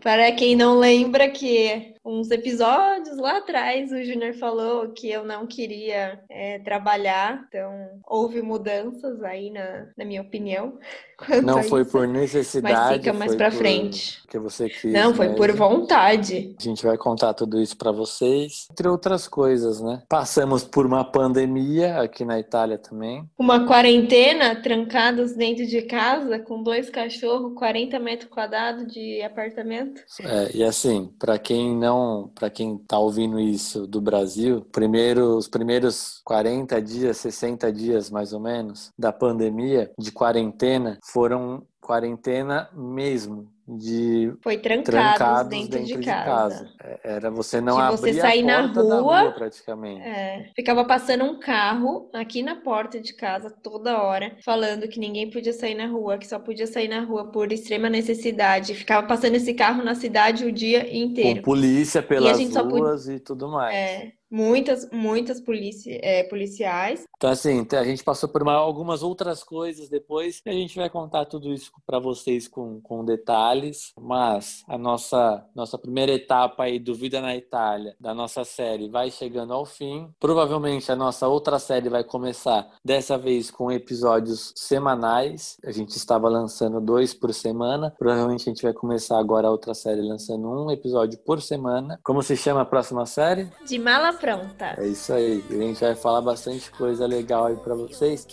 Para 0.00 0.32
quem 0.32 0.56
não 0.56 0.78
lembra 0.78 1.30
que 1.30 1.94
uns 2.08 2.30
episódios 2.30 3.18
lá 3.18 3.36
atrás 3.36 3.92
o 3.92 4.02
Júnior 4.02 4.32
falou 4.34 4.88
que 4.88 5.10
eu 5.10 5.24
não 5.24 5.46
queria 5.46 6.20
é, 6.30 6.58
trabalhar, 6.60 7.44
então 7.46 7.70
houve 8.06 8.40
mudanças 8.40 9.22
aí 9.22 9.50
na, 9.50 9.86
na 9.96 10.04
minha 10.04 10.22
opinião. 10.22 10.78
Não 11.42 11.62
foi 11.64 11.84
por 11.84 12.06
necessidade. 12.06 12.74
Mas 12.74 12.96
fica 12.98 13.12
mais 13.12 13.34
para 13.34 13.50
frente. 13.50 14.22
Que 14.28 14.38
você 14.38 14.68
quis. 14.68 14.92
Não, 14.92 15.12
foi 15.12 15.34
por 15.34 15.50
vontade. 15.52 16.54
A 16.58 16.62
gente 16.62 16.84
vai 16.86 16.96
contar 16.96 17.34
tudo 17.34 17.60
isso 17.60 17.76
para 17.76 17.90
vocês, 17.90 18.68
entre 18.70 18.88
outras 18.88 19.26
coisas, 19.26 19.80
né? 19.80 20.02
Passamos 20.08 20.62
por 20.62 20.86
uma 20.86 21.04
pandemia 21.04 22.00
aqui 22.00 22.24
na 22.24 22.38
Itália 22.38 22.78
também. 22.78 23.28
Uma 23.36 23.66
quarentena, 23.66 24.62
trancados 24.62 25.34
dentro 25.34 25.66
de 25.66 25.82
casa, 25.82 26.38
com 26.38 26.62
dois 26.62 26.88
cachorros, 26.88 27.54
40 27.54 27.98
metros 27.98 28.30
quadrados 28.30 28.86
de 28.86 29.20
apartamento. 29.22 30.00
É, 30.22 30.56
e 30.56 30.62
assim, 30.62 31.12
para 31.18 31.36
quem 31.36 31.74
não, 31.76 31.97
para 32.34 32.50
quem 32.50 32.78
tá 32.78 32.98
ouvindo 32.98 33.38
isso 33.38 33.86
do 33.86 34.00
Brasil, 34.00 34.64
primeiro, 34.72 35.36
os 35.36 35.48
primeiros 35.48 36.20
40 36.24 36.80
dias, 36.82 37.16
60 37.18 37.72
dias 37.72 38.10
mais 38.10 38.32
ou 38.32 38.40
menos 38.40 38.90
da 38.98 39.12
pandemia 39.12 39.90
de 39.98 40.12
quarentena 40.12 40.98
foram 41.02 41.62
quarentena 41.80 42.68
mesmo 42.74 43.48
de 43.68 44.32
foi 44.40 44.56
trancados, 44.56 45.16
trancados 45.18 45.50
dentro, 45.50 45.78
dentro, 45.78 46.00
de, 46.00 46.06
casa. 46.06 46.64
casa. 46.64 46.70
É, 46.82 47.00
era 47.16 47.30
você 47.30 47.60
não 47.60 47.78
abrir 47.78 47.98
você 47.98 48.14
sair 48.14 48.42
na 48.42 48.66
rua, 48.66 49.00
rua, 49.00 49.32
praticamente. 49.32 50.00
É, 50.00 50.50
ficava 50.56 50.84
passando 50.84 51.24
um 51.24 51.38
carro 51.38 52.08
aqui 52.14 52.42
na 52.42 52.56
porta 52.56 52.98
de 52.98 53.12
casa 53.12 53.50
toda 53.50 54.02
hora, 54.02 54.34
falando 54.42 54.88
que 54.88 54.98
ninguém 54.98 55.30
podia 55.30 55.52
sair 55.52 55.74
na 55.74 55.86
rua, 55.86 56.16
que 56.16 56.26
só 56.26 56.38
podia 56.38 56.66
sair 56.66 56.88
na 56.88 57.00
rua 57.00 57.30
por 57.30 57.52
extrema 57.52 57.90
necessidade. 57.90 58.74
Ficava 58.74 59.06
passando 59.06 59.34
esse 59.34 59.52
carro 59.52 59.84
na 59.84 59.94
cidade 59.94 60.46
o 60.46 60.52
dia 60.52 60.96
inteiro. 60.96 61.40
Com 61.40 61.50
polícia 61.50 62.02
pelas 62.02 62.38
ruas 62.56 63.06
e 63.06 63.20
tudo 63.20 63.48
mais. 63.48 63.74
É, 63.76 64.12
muitas, 64.30 64.88
muitas 64.90 65.40
polici 65.40 65.98
é, 66.02 66.24
policiais. 66.24 67.04
Então, 67.16 67.30
assim, 67.30 67.66
a 67.72 67.84
gente 67.84 68.04
passou 68.04 68.28
por 68.28 68.42
uma, 68.42 68.52
algumas 68.52 69.02
outras 69.02 69.42
coisas 69.42 69.88
depois 69.88 70.40
e 70.44 70.50
a 70.50 70.52
gente 70.52 70.76
vai 70.76 70.88
contar 70.88 71.24
tudo 71.24 71.52
isso 71.52 71.72
para 71.86 71.98
vocês 71.98 72.46
com, 72.46 72.80
com 72.80 73.04
detalhes. 73.04 73.92
Mas 73.98 74.62
a 74.68 74.78
nossa, 74.78 75.44
nossa 75.54 75.78
primeira 75.78 76.12
etapa 76.12 76.64
aí 76.64 76.78
do 76.78 76.94
Vida 76.94 77.20
na 77.20 77.34
Itália, 77.36 77.96
da 77.98 78.14
nossa 78.14 78.44
série, 78.44 78.88
vai 78.88 79.10
chegando 79.10 79.52
ao 79.52 79.64
fim. 79.64 80.08
Provavelmente 80.20 80.90
a 80.92 80.96
nossa 80.96 81.26
outra 81.26 81.58
série 81.58 81.88
vai 81.88 82.04
começar 82.04 82.68
dessa 82.84 83.16
vez 83.18 83.50
com 83.50 83.72
episódios 83.72 84.52
semanais. 84.56 85.56
A 85.64 85.72
gente 85.72 85.96
estava 85.96 86.28
lançando 86.28 86.80
dois 86.80 87.14
por 87.14 87.32
semana. 87.32 87.94
Provavelmente 87.98 88.42
a 88.42 88.52
gente 88.52 88.62
vai 88.62 88.72
começar 88.72 89.18
agora 89.18 89.48
a 89.48 89.50
outra 89.50 89.74
série 89.74 90.02
lançando 90.02 90.48
um 90.48 90.70
episódio 90.70 91.18
por 91.24 91.40
semana. 91.40 91.98
Como 92.02 92.22
se 92.22 92.36
chama 92.36 92.62
a 92.62 92.64
próxima 92.64 93.06
série? 93.06 93.50
De 93.66 93.78
mala 93.78 94.17
pronta. 94.18 94.74
É 94.78 94.86
isso 94.86 95.12
aí. 95.12 95.44
A 95.50 95.54
gente 95.54 95.80
vai 95.80 95.94
falar 95.94 96.20
bastante 96.20 96.70
coisa 96.70 97.06
legal 97.06 97.46
aí 97.46 97.56
para 97.56 97.74
vocês. 97.74 98.26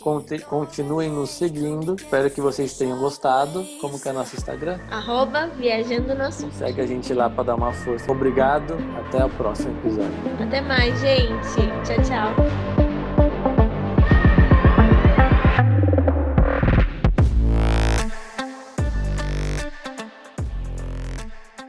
Continuem 0.50 1.10
nos 1.10 1.32
seguindo. 1.32 1.96
Espero 1.96 2.30
que 2.30 2.42
vocês 2.42 2.78
tenham 2.78 2.98
gostado. 3.00 3.66
Como 3.80 4.00
que 4.00 4.10
é 4.10 4.12
nosso 4.12 4.36
Instagram? 4.36 4.80
Arroba 4.90 5.48
Viajando 5.48 6.16
no 6.16 6.32
Segue 6.32 6.82
a 6.82 6.88
gente 6.88 7.14
lá 7.14 7.30
para 7.30 7.44
dar 7.44 7.56
uma 7.56 7.72
força. 7.72 8.12
Obrigado. 8.12 8.76
Até 9.00 9.24
o 9.24 9.30
próximo 9.30 9.78
episódio. 9.80 10.14
Até 10.40 10.62
mais, 10.62 11.00
gente. 11.00 11.56
Tchau, 11.84 12.04
tchau. 12.04 12.85